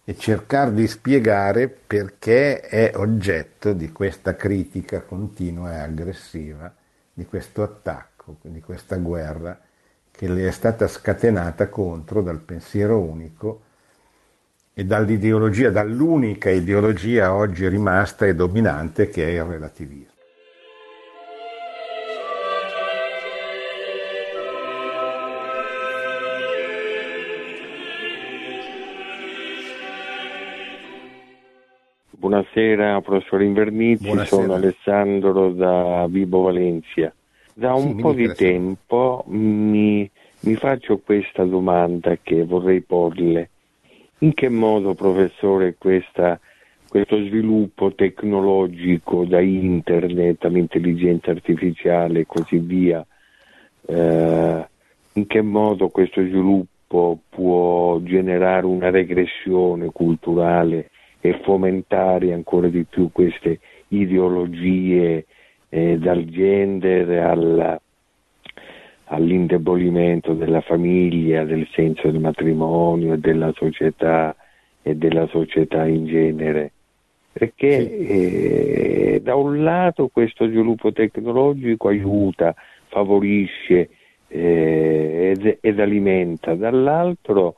e 0.04 0.16
cercare 0.16 0.72
di 0.72 0.86
spiegare 0.86 1.68
perché 1.68 2.60
è 2.60 2.92
oggetto 2.94 3.74
di 3.74 3.92
questa 3.92 4.36
critica 4.36 5.02
continua 5.02 5.74
e 5.74 5.78
aggressiva, 5.80 6.72
di 7.12 7.26
questo 7.26 7.62
attacco, 7.62 8.36
di 8.40 8.60
questa 8.60 8.96
guerra 8.96 9.60
che 10.10 10.28
le 10.28 10.48
è 10.48 10.50
stata 10.50 10.88
scatenata 10.88 11.68
contro 11.68 12.22
dal 12.22 12.40
pensiero 12.40 12.98
unico 12.98 13.62
e 14.72 14.84
dall'ideologia, 14.84 15.70
dall'unica 15.70 16.50
ideologia 16.50 17.34
oggi 17.34 17.68
rimasta 17.68 18.26
e 18.26 18.34
dominante 18.34 19.08
che 19.08 19.26
è 19.26 19.30
il 19.30 19.44
relativismo. 19.44 20.17
Buonasera 32.18 33.00
professor 33.00 33.42
Invernizzi, 33.42 34.06
Buonasera. 34.06 34.42
sono 34.42 34.54
Alessandro 34.54 35.52
da 35.52 36.04
Vibo 36.08 36.40
Valencia. 36.40 37.14
Da 37.54 37.74
un 37.74 37.94
sì, 37.94 38.02
po' 38.02 38.12
di 38.12 38.34
tempo 38.34 39.22
mi, 39.28 40.10
mi 40.40 40.54
faccio 40.56 40.98
questa 40.98 41.44
domanda 41.44 42.18
che 42.20 42.44
vorrei 42.44 42.80
porle. 42.80 43.50
In 44.18 44.34
che 44.34 44.48
modo, 44.48 44.94
professore, 44.94 45.76
questa, 45.78 46.40
questo 46.88 47.22
sviluppo 47.22 47.94
tecnologico 47.94 49.24
da 49.24 49.38
internet 49.38 50.44
all'intelligenza 50.44 51.30
artificiale 51.30 52.20
e 52.20 52.26
così 52.26 52.58
via, 52.58 53.06
eh, 53.86 54.68
in 55.12 55.26
che 55.28 55.40
modo 55.40 55.88
questo 55.90 56.20
sviluppo 56.20 57.20
può 57.28 58.00
generare 58.00 58.66
una 58.66 58.90
regressione 58.90 59.92
culturale 59.92 60.90
e 61.20 61.40
fomentare 61.42 62.32
ancora 62.32 62.68
di 62.68 62.84
più 62.84 63.10
queste 63.12 63.60
ideologie 63.88 65.26
eh, 65.68 65.98
dal 65.98 66.24
gender 66.24 67.08
alla, 67.22 67.80
all'indebolimento 69.04 70.34
della 70.34 70.60
famiglia, 70.60 71.44
del 71.44 71.66
senso 71.72 72.10
del 72.10 72.20
matrimonio 72.20 73.14
e 73.14 73.18
della 73.18 73.52
società 73.54 74.34
e 74.82 74.94
della 74.94 75.26
società 75.26 75.86
in 75.86 76.06
genere. 76.06 76.72
Perché 77.32 77.80
sì. 77.82 78.06
eh, 78.06 79.20
da 79.22 79.34
un 79.34 79.62
lato 79.62 80.08
questo 80.08 80.46
sviluppo 80.46 80.92
tecnologico 80.92 81.88
aiuta, 81.88 82.54
favorisce 82.86 83.90
eh, 84.28 85.34
ed, 85.36 85.58
ed, 85.60 85.80
alimenta, 85.80 86.54
dall'altro 86.54 87.54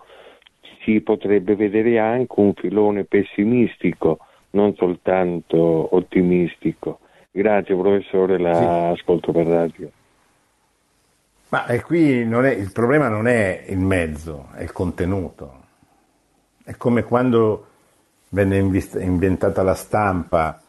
si 0.83 1.01
potrebbe 1.01 1.57
vedere 1.57 1.99
anche 1.99 2.33
un 2.37 2.55
filone 2.55 3.05
pessimistico, 3.05 4.19
non 4.51 4.75
soltanto 4.75 5.95
ottimistico. 5.95 7.01
Grazie 7.31 7.77
professore, 7.77 8.39
la 8.39 8.55
sì. 8.55 9.01
ascolto 9.01 9.33
per 9.33 9.47
radio. 9.47 9.91
Ma 11.51 11.67
eh, 11.67 11.83
qui 11.83 12.21
è, 12.21 12.51
il 12.51 12.71
problema 12.73 13.09
non 13.09 13.27
è 13.27 13.65
il 13.69 13.79
mezzo, 13.79 14.49
è 14.55 14.63
il 14.63 14.73
contenuto. 14.73 15.59
È 16.63 16.77
come 16.77 17.03
quando 17.03 17.67
venne 18.31 18.59
inventata 18.59 19.63
la 19.63 19.75
stampa 19.75 20.61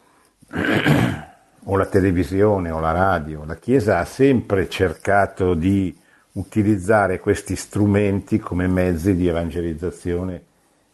o 1.64 1.76
la 1.76 1.86
televisione 1.86 2.70
o 2.70 2.80
la 2.80 2.92
radio. 2.92 3.44
La 3.44 3.56
Chiesa 3.56 3.98
ha 3.98 4.04
sempre 4.04 4.68
cercato 4.68 5.54
di 5.54 5.96
utilizzare 6.32 7.20
questi 7.20 7.56
strumenti 7.56 8.38
come 8.38 8.66
mezzi 8.66 9.14
di 9.14 9.28
evangelizzazione, 9.28 10.42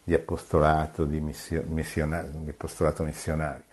di 0.03 0.13
apostolato, 0.13 1.05
di, 1.05 1.19
missio, 1.19 1.63
di 1.65 2.49
apostolato 2.49 3.03
missionario. 3.03 3.63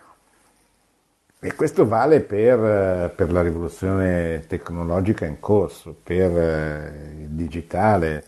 E 1.39 1.55
questo 1.55 1.87
vale 1.87 2.21
per, 2.21 3.13
per, 3.15 3.31
la 3.31 3.43
rivoluzione 3.43 4.45
tecnologica 4.47 5.27
in 5.27 5.39
corso, 5.39 5.95
per 6.03 6.31
eh, 6.37 7.23
il 7.23 7.29
digitale, 7.29 8.25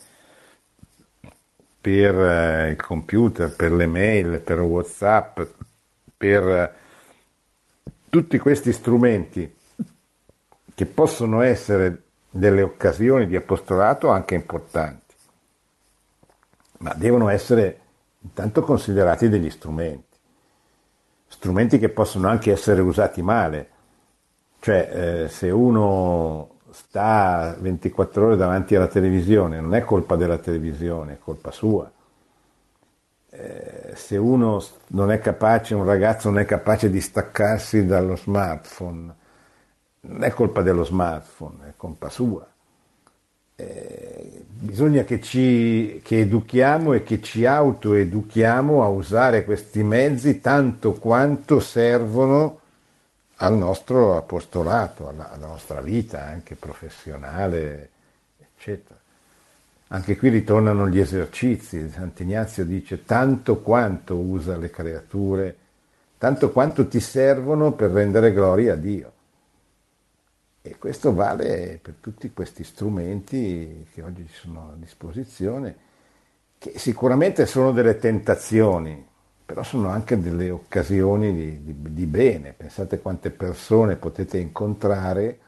per 1.81 2.15
eh, 2.15 2.71
il 2.71 2.77
computer, 2.77 3.55
per 3.55 3.73
le 3.73 3.87
mail, 3.87 4.41
per 4.41 4.61
Whatsapp, 4.61 5.41
per 6.17 6.49
eh, 6.49 6.73
tutti 8.11 8.39
questi 8.39 8.73
strumenti 8.73 9.57
che 10.75 10.87
possono 10.87 11.41
essere 11.41 12.08
delle 12.31 12.63
occasioni 12.63 13.27
di 13.27 13.37
apostolato 13.37 14.09
anche 14.09 14.35
importanti, 14.35 15.15
ma 16.79 16.95
devono 16.95 17.29
essere 17.29 17.81
intanto 18.21 18.63
considerati 18.63 19.29
degli 19.29 19.51
strumenti, 19.51 20.17
strumenti 21.27 21.79
che 21.79 21.89
possono 21.89 22.29
anche 22.29 22.53
essere 22.53 22.81
usati 22.81 23.23
male, 23.23 23.71
cioè 24.61 25.25
eh, 25.25 25.29
se 25.29 25.51
uno 25.51 26.57
sta 26.71 27.57
24 27.59 28.27
ore 28.27 28.37
davanti 28.37 28.75
alla 28.75 28.89
televisione 28.89 29.61
non 29.61 29.75
è 29.75 29.83
colpa 29.83 30.17
della 30.17 30.39
televisione, 30.39 31.15
è 31.15 31.19
colpa 31.19 31.51
sua. 31.51 31.91
Eh, 33.31 33.93
se 33.95 34.17
uno 34.17 34.63
non 34.89 35.11
è 35.13 35.19
capace, 35.19 35.75
un 35.75 35.85
ragazzo 35.85 36.29
non 36.31 36.41
è 36.41 36.45
capace 36.45 36.91
di 36.91 37.01
staccarsi 37.01 37.87
dallo 37.87 38.17
smartphone, 38.17 39.15
non 40.01 40.25
è 40.25 40.31
colpa 40.31 40.63
dello 40.63 40.85
smartphone, 40.85 41.69
è 41.69 41.73
colpa 41.77 42.09
sua. 42.09 42.47
Eh, 43.57 44.45
bisogna 44.47 45.03
che 45.03 45.21
ci 45.21 46.01
che 46.05 46.21
educhiamo 46.21 46.93
e 46.93 47.03
che 47.03 47.21
ci 47.21 47.45
autoeduchiamo 47.45 48.85
a 48.85 48.89
usare 48.89 49.45
questi 49.45 49.83
mezzi 49.83 50.41
tanto 50.41 50.93
quanto 50.93 51.59
servono 51.59 52.61
al 53.37 53.55
nostro 53.55 54.17
apostolato, 54.17 55.09
alla, 55.09 55.33
alla 55.33 55.47
nostra 55.47 55.81
vita 55.81 56.25
anche 56.25 56.55
professionale, 56.55 57.91
eccetera. 58.39 58.97
Anche 59.89 60.17
qui 60.17 60.29
ritornano 60.29 60.89
gli 60.89 60.99
esercizi. 61.01 61.89
Sant'Ignazio 61.91 62.65
dice 62.65 63.05
tanto 63.05 63.61
quanto 63.61 64.17
usa 64.17 64.57
le 64.57 64.71
creature, 64.71 65.57
tanto 66.19 66.51
quanto 66.51 66.87
ti 66.87 67.01
servono 67.01 67.73
per 67.73 67.91
rendere 67.91 68.33
gloria 68.33 68.75
a 68.75 68.77
Dio. 68.77 69.13
E 70.69 70.77
questo 70.77 71.15
vale 71.15 71.79
per 71.81 71.95
tutti 71.99 72.31
questi 72.31 72.63
strumenti 72.63 73.87
che 73.91 74.03
oggi 74.03 74.27
ci 74.27 74.35
sono 74.35 74.73
a 74.73 74.77
disposizione, 74.77 75.77
che 76.59 76.79
sicuramente 76.79 77.47
sono 77.47 77.73
delle 77.73 77.97
tentazioni, 77.97 79.03
però 79.47 79.63
sono 79.63 79.89
anche 79.89 80.21
delle 80.21 80.51
occasioni 80.51 81.33
di, 81.33 81.65
di, 81.65 81.95
di 81.95 82.05
bene. 82.05 82.53
Pensate 82.53 83.01
quante 83.01 83.31
persone 83.31 83.97
potete 83.97 84.37
incontrare, 84.37 85.39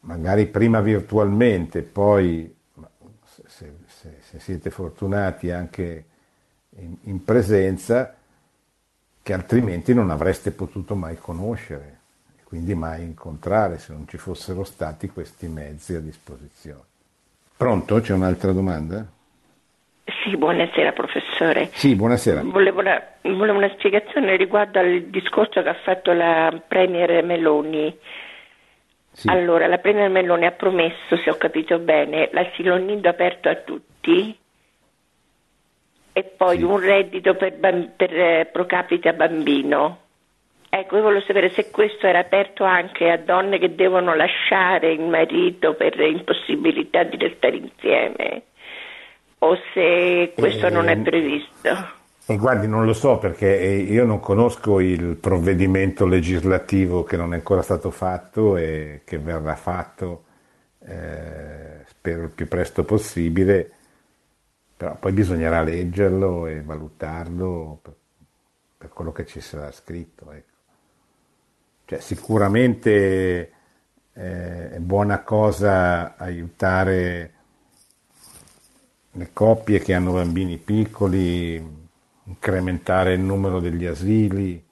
magari 0.00 0.46
prima 0.46 0.80
virtualmente, 0.80 1.82
poi 1.82 2.54
se, 3.46 3.72
se, 3.86 4.18
se 4.20 4.38
siete 4.38 4.70
fortunati 4.70 5.50
anche 5.50 6.04
in, 6.76 6.96
in 7.02 7.24
presenza, 7.24 8.14
che 9.20 9.32
altrimenti 9.32 9.92
non 9.94 10.10
avreste 10.10 10.52
potuto 10.52 10.94
mai 10.94 11.16
conoscere 11.16 12.01
quindi 12.52 12.74
mai 12.74 13.00
incontrare 13.00 13.78
se 13.78 13.94
non 13.94 14.06
ci 14.06 14.18
fossero 14.18 14.62
stati 14.62 15.08
questi 15.08 15.46
mezzi 15.48 15.94
a 15.94 16.00
disposizione. 16.00 16.82
Pronto? 17.56 17.98
C'è 18.02 18.12
un'altra 18.12 18.52
domanda? 18.52 19.06
Sì, 20.04 20.36
buonasera 20.36 20.92
professore. 20.92 21.70
Sì, 21.72 21.94
buonasera. 21.94 22.42
Volevo 22.42 22.80
una, 22.80 23.02
volevo 23.22 23.56
una 23.56 23.70
spiegazione 23.70 24.36
riguardo 24.36 24.78
al 24.80 25.04
discorso 25.04 25.62
che 25.62 25.68
ha 25.70 25.78
fatto 25.82 26.12
la 26.12 26.52
Premier 26.68 27.24
Meloni. 27.24 27.96
Sì. 29.12 29.30
Allora, 29.30 29.66
la 29.66 29.78
Premier 29.78 30.10
Meloni 30.10 30.44
ha 30.44 30.52
promesso, 30.52 31.16
se 31.24 31.30
ho 31.30 31.38
capito 31.38 31.78
bene, 31.78 32.28
l'asilo 32.32 32.76
nido 32.76 33.08
aperto 33.08 33.48
a 33.48 33.54
tutti 33.54 34.38
e 36.12 36.22
poi 36.22 36.58
sì. 36.58 36.64
un 36.64 36.78
reddito 36.78 37.34
per, 37.34 37.54
per 37.96 38.14
eh, 38.14 38.50
pro 38.52 38.66
capite 38.66 39.14
bambino. 39.14 40.01
Ecco, 40.74 40.96
io 40.96 41.02
volevo 41.02 41.20
sapere 41.26 41.50
se 41.50 41.70
questo 41.70 42.06
era 42.06 42.20
aperto 42.20 42.64
anche 42.64 43.10
a 43.10 43.18
donne 43.18 43.58
che 43.58 43.74
devono 43.74 44.14
lasciare 44.14 44.92
il 44.92 45.02
marito 45.02 45.74
per 45.74 46.00
impossibilità 46.00 47.02
di 47.02 47.18
restare 47.18 47.56
insieme 47.56 48.44
o 49.40 49.54
se 49.74 50.32
questo 50.34 50.68
eh, 50.68 50.70
non 50.70 50.88
è 50.88 50.92
ehm, 50.92 51.02
previsto. 51.02 51.68
E 52.24 52.38
guardi, 52.38 52.68
non 52.68 52.86
lo 52.86 52.94
so 52.94 53.18
perché 53.18 53.60
eh, 53.60 53.76
io 53.80 54.06
non 54.06 54.18
conosco 54.18 54.80
il 54.80 55.16
provvedimento 55.16 56.06
legislativo 56.06 57.04
che 57.04 57.18
non 57.18 57.34
è 57.34 57.36
ancora 57.36 57.60
stato 57.60 57.90
fatto 57.90 58.56
e 58.56 59.02
che 59.04 59.18
verrà 59.18 59.56
fatto, 59.56 60.24
eh, 60.86 61.84
spero 61.84 62.22
il 62.22 62.30
più 62.30 62.48
presto 62.48 62.82
possibile, 62.84 63.70
però 64.74 64.96
poi 64.98 65.12
bisognerà 65.12 65.60
leggerlo 65.60 66.46
e 66.46 66.62
valutarlo 66.62 67.78
per, 67.82 67.94
per 68.78 68.88
quello 68.88 69.12
che 69.12 69.26
ci 69.26 69.42
sarà 69.42 69.70
scritto. 69.70 70.32
Ecco. 70.32 70.51
Cioè, 71.84 72.00
sicuramente 72.00 73.52
eh, 74.12 74.70
è 74.72 74.78
buona 74.78 75.22
cosa 75.22 76.16
aiutare 76.16 77.34
le 79.12 79.30
coppie 79.32 79.80
che 79.80 79.94
hanno 79.94 80.12
bambini 80.12 80.56
piccoli, 80.58 81.80
incrementare 82.24 83.14
il 83.14 83.20
numero 83.20 83.60
degli 83.60 83.84
asili, 83.84 84.64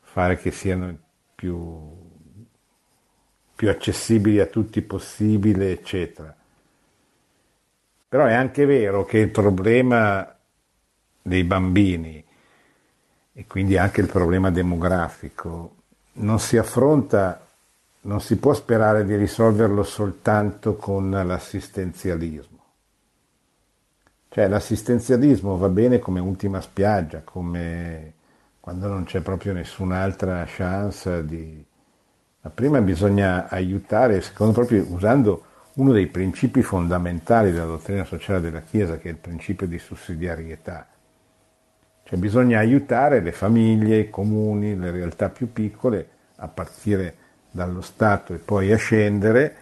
fare 0.00 0.36
che 0.36 0.50
siano 0.50 0.96
più, 1.34 1.80
più 3.54 3.70
accessibili 3.70 4.38
a 4.40 4.46
tutti 4.46 4.82
possibile, 4.82 5.70
eccetera. 5.70 6.36
Però 8.08 8.26
è 8.26 8.34
anche 8.34 8.66
vero 8.66 9.04
che 9.04 9.18
il 9.18 9.30
problema 9.30 10.36
dei 11.22 11.44
bambini 11.44 12.22
e 13.32 13.46
quindi 13.46 13.78
anche 13.78 14.02
il 14.02 14.08
problema 14.08 14.50
demografico 14.50 15.81
non 16.14 16.38
si 16.38 16.56
affronta, 16.56 17.46
non 18.02 18.20
si 18.20 18.36
può 18.36 18.52
sperare 18.52 19.04
di 19.04 19.16
risolverlo 19.16 19.82
soltanto 19.82 20.76
con 20.76 21.10
l'assistenzialismo. 21.10 22.50
Cioè 24.28 24.48
l'assistenzialismo 24.48 25.56
va 25.56 25.68
bene 25.68 25.98
come 25.98 26.20
ultima 26.20 26.60
spiaggia, 26.60 27.20
come 27.22 28.14
quando 28.60 28.88
non 28.88 29.04
c'è 29.04 29.20
proprio 29.20 29.52
nessun'altra 29.52 30.44
chance 30.46 31.24
di... 31.26 31.64
Ma 32.44 32.50
prima 32.50 32.80
bisogna 32.80 33.48
aiutare, 33.48 34.20
secondo 34.20 34.52
proprio 34.52 34.84
usando 34.88 35.44
uno 35.74 35.92
dei 35.92 36.06
principi 36.06 36.62
fondamentali 36.62 37.52
della 37.52 37.66
dottrina 37.66 38.04
sociale 38.04 38.40
della 38.40 38.62
Chiesa, 38.62 38.98
che 38.98 39.08
è 39.08 39.12
il 39.12 39.18
principio 39.18 39.66
di 39.66 39.78
sussidiarietà. 39.78 40.86
Cioè 42.04 42.18
bisogna 42.18 42.58
aiutare 42.58 43.20
le 43.20 43.32
famiglie, 43.32 43.98
i 43.98 44.10
comuni, 44.10 44.76
le 44.76 44.90
realtà 44.90 45.28
più 45.28 45.52
piccole, 45.52 46.08
a 46.36 46.48
partire 46.48 47.14
dallo 47.50 47.80
Stato 47.80 48.34
e 48.34 48.38
poi 48.38 48.72
a 48.72 48.76
scendere, 48.76 49.54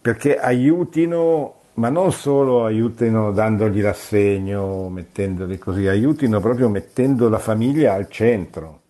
perché 0.00 0.38
aiutino 0.38 1.54
ma 1.74 1.90
non 1.90 2.10
solo 2.10 2.64
aiutino 2.64 3.32
dandogli 3.32 3.82
l'assegno, 3.82 4.88
mettendoli 4.88 5.58
così, 5.58 5.86
aiutino 5.86 6.40
proprio 6.40 6.70
mettendo 6.70 7.28
la 7.28 7.38
famiglia 7.38 7.92
al 7.92 8.08
centro. 8.08 8.80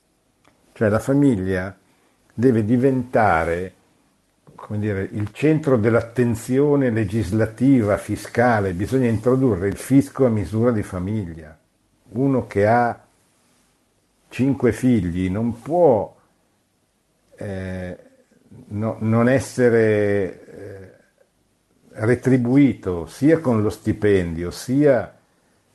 Cioè 0.73 0.89
la 0.89 1.01
famiglia 1.01 1.77
deve 2.33 2.65
diventare 2.65 3.73
come 4.57 4.79
dire, 4.79 5.09
il 5.13 5.31
centro 5.33 5.77
dell'attenzione 5.77 6.91
legislativa, 6.91 7.97
fiscale, 7.99 8.73
bisogna 8.73 9.09
introdurre 9.09 9.69
il 9.69 9.77
fisco 9.77 10.27
a 10.27 10.29
misura 10.29 10.73
di 10.73 10.83
famiglia. 10.83 11.57
Uno 12.17 12.47
che 12.47 12.67
ha 12.67 13.05
cinque 14.29 14.73
figli 14.73 15.29
non 15.29 15.61
può 15.61 16.15
eh, 17.37 17.99
no, 18.69 18.97
non 19.01 19.29
essere 19.29 20.47
eh, 20.47 20.95
retribuito 21.91 23.07
sia 23.07 23.39
con 23.39 23.63
lo 23.63 23.71
stipendio 23.71 24.51
sia 24.51 25.15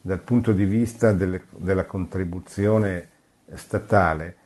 dal 0.01 0.19
punto 0.19 0.51
di 0.51 0.65
vista 0.65 1.11
delle, 1.13 1.43
della 1.51 1.85
contribuzione 1.85 3.09
statale 3.53 4.37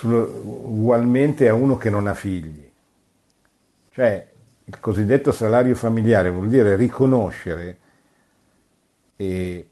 ugualmente 0.00 1.48
a 1.48 1.54
uno 1.54 1.76
che 1.76 1.90
non 1.90 2.06
ha 2.06 2.14
figli. 2.14 2.70
Cioè 3.90 4.30
il 4.64 4.80
cosiddetto 4.80 5.32
salario 5.32 5.74
familiare 5.74 6.30
vuol 6.30 6.48
dire 6.48 6.76
riconoscere 6.76 7.78
e, 9.16 9.68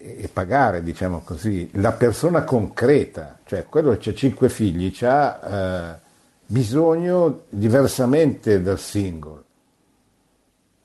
e 0.00 0.28
pagare, 0.32 0.82
diciamo 0.82 1.22
così, 1.24 1.68
la 1.74 1.92
persona 1.92 2.44
concreta, 2.44 3.38
cioè 3.44 3.66
quello 3.66 3.96
che 3.96 4.10
ha 4.10 4.14
cinque 4.14 4.48
figli 4.48 4.94
ha 5.04 5.40
eh, 5.42 5.98
bisogno 6.46 7.42
diversamente 7.48 8.62
dal 8.62 8.78
singolo 8.78 9.44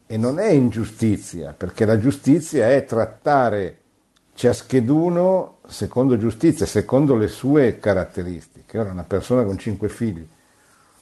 e 0.06 0.18
non 0.18 0.40
è 0.40 0.50
ingiustizia, 0.50 1.54
perché 1.56 1.86
la 1.86 1.98
giustizia 1.98 2.70
è 2.70 2.86
trattare 2.86 3.78
ciascheduno 4.34 5.58
secondo 5.68 6.18
giustizia, 6.18 6.66
secondo 6.66 7.16
le 7.16 7.28
sue 7.28 7.80
caratteristiche. 7.80 8.80
Ora 8.80 8.92
una 8.92 9.04
persona 9.04 9.44
con 9.44 9.58
cinque 9.58 9.90
figli, 9.90 10.28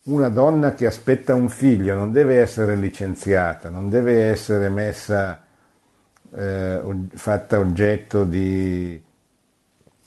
una 0.04 0.30
donna 0.30 0.74
che 0.74 0.86
aspetta 0.86 1.34
un 1.36 1.50
figlio 1.50 1.96
non 1.96 2.12
deve 2.12 2.40
essere 2.40 2.76
licenziata, 2.76 3.70
non 3.70 3.90
deve 3.90 4.30
essere 4.30 4.70
messa, 4.70 5.42
eh, 6.34 6.82
fatta 7.14 7.60
oggetto 7.60 8.24
di, 8.24 9.02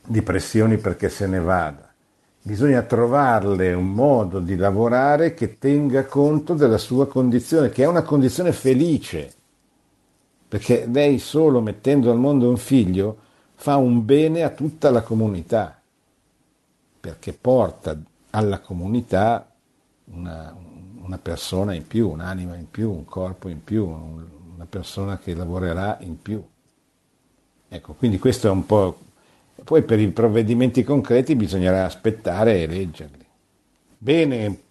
di 0.07 0.23
pressioni 0.23 0.79
perché 0.79 1.09
se 1.09 1.27
ne 1.27 1.41
vada. 1.41 1.93
Bisogna 2.41 2.83
trovarle 2.83 3.73
un 3.73 3.93
modo 3.93 4.39
di 4.39 4.57
lavorare 4.57 5.33
che 5.33 5.59
tenga 5.59 6.05
conto 6.05 6.53
della 6.55 6.77
sua 6.77 7.07
condizione, 7.07 7.71
che 7.71 7.85
è 7.85 7.87
una 7.87 8.03
condizione 8.03 8.53
felice, 8.53 9.33
perché 10.47 10.87
lei 10.87 11.19
solo 11.19 11.63
mettendo 11.63 12.11
al 12.11 12.19
mondo 12.19 12.49
un 12.49 12.59
figlio 12.59 13.17
fa 13.55 13.77
un 13.77 14.05
bene 14.05 14.43
a 14.43 14.51
tutta 14.51 14.91
la 14.91 15.01
comunità, 15.01 15.81
perché 17.01 17.33
porta 17.33 17.99
alla 18.31 18.61
comunità 18.61 19.51
una, 20.13 20.55
una 21.03 21.19
persona 21.19 21.73
in 21.73 21.87
più, 21.87 22.11
un'anima 22.11 22.57
in 22.57 22.71
più, 22.71 22.91
un 22.91 23.07
corpo 23.07 23.49
in 23.49 23.65
più, 23.65 23.87
una 24.55 24.67
persona 24.67 25.19
che 25.19 25.35
lavorerà 25.35 25.99
in 26.01 26.21
più. 26.21 26.43
Ecco, 27.69 27.95
quindi 27.95 28.19
questo 28.19 28.49
è 28.49 28.51
un 28.51 28.67
po' 28.67 28.99
Poi 29.63 29.83
per 29.83 30.01
i 30.01 30.11
provvedimenti 30.11 30.83
concreti 30.83 31.37
bisognerà 31.37 31.85
aspettare 31.85 32.63
e 32.63 32.67
leggerli. 32.67 33.25
Bene, 33.97 34.63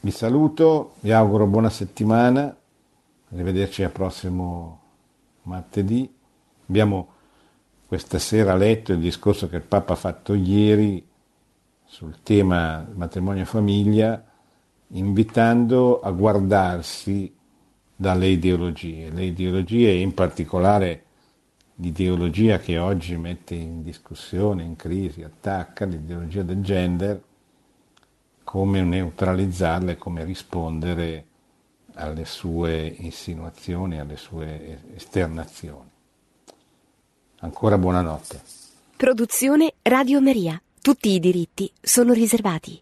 vi 0.00 0.10
saluto, 0.10 0.94
vi 1.00 1.12
auguro 1.12 1.46
buona 1.46 1.70
settimana, 1.70 2.54
arrivederci 3.30 3.84
al 3.84 3.92
prossimo 3.92 4.80
martedì. 5.42 6.12
Abbiamo 6.68 7.14
questa 7.86 8.18
sera 8.18 8.54
letto 8.54 8.92
il 8.92 8.98
discorso 8.98 9.48
che 9.48 9.56
il 9.56 9.62
Papa 9.62 9.92
ha 9.92 9.96
fatto 9.96 10.34
ieri 10.34 11.06
sul 11.84 12.16
tema 12.22 12.86
matrimonio 12.92 13.42
e 13.42 13.46
famiglia, 13.46 14.22
invitando 14.88 16.00
a 16.00 16.10
guardarsi 16.10 17.34
dalle 18.00 18.28
ideologie, 18.28 19.10
le 19.10 19.24
ideologie 19.24 19.90
in 19.90 20.14
particolare 20.14 21.02
l'ideologia 21.74 22.60
che 22.60 22.78
oggi 22.78 23.16
mette 23.16 23.56
in 23.56 23.82
discussione, 23.82 24.62
in 24.62 24.76
crisi, 24.76 25.24
attacca, 25.24 25.84
l'ideologia 25.84 26.42
del 26.42 26.62
gender, 26.62 27.20
come 28.44 28.82
neutralizzarla 28.82 29.96
come 29.96 30.24
rispondere 30.24 31.24
alle 31.94 32.24
sue 32.24 32.86
insinuazioni, 32.86 33.98
alle 33.98 34.16
sue 34.16 34.80
esternazioni. 34.94 35.90
Ancora 37.40 37.78
buonanotte. 37.78 38.40
Produzione 38.96 39.74
Radio 39.82 40.20
Maria. 40.20 40.60
Tutti 40.80 41.10
i 41.10 41.18
diritti 41.18 41.70
sono 41.80 42.12
riservati. 42.12 42.76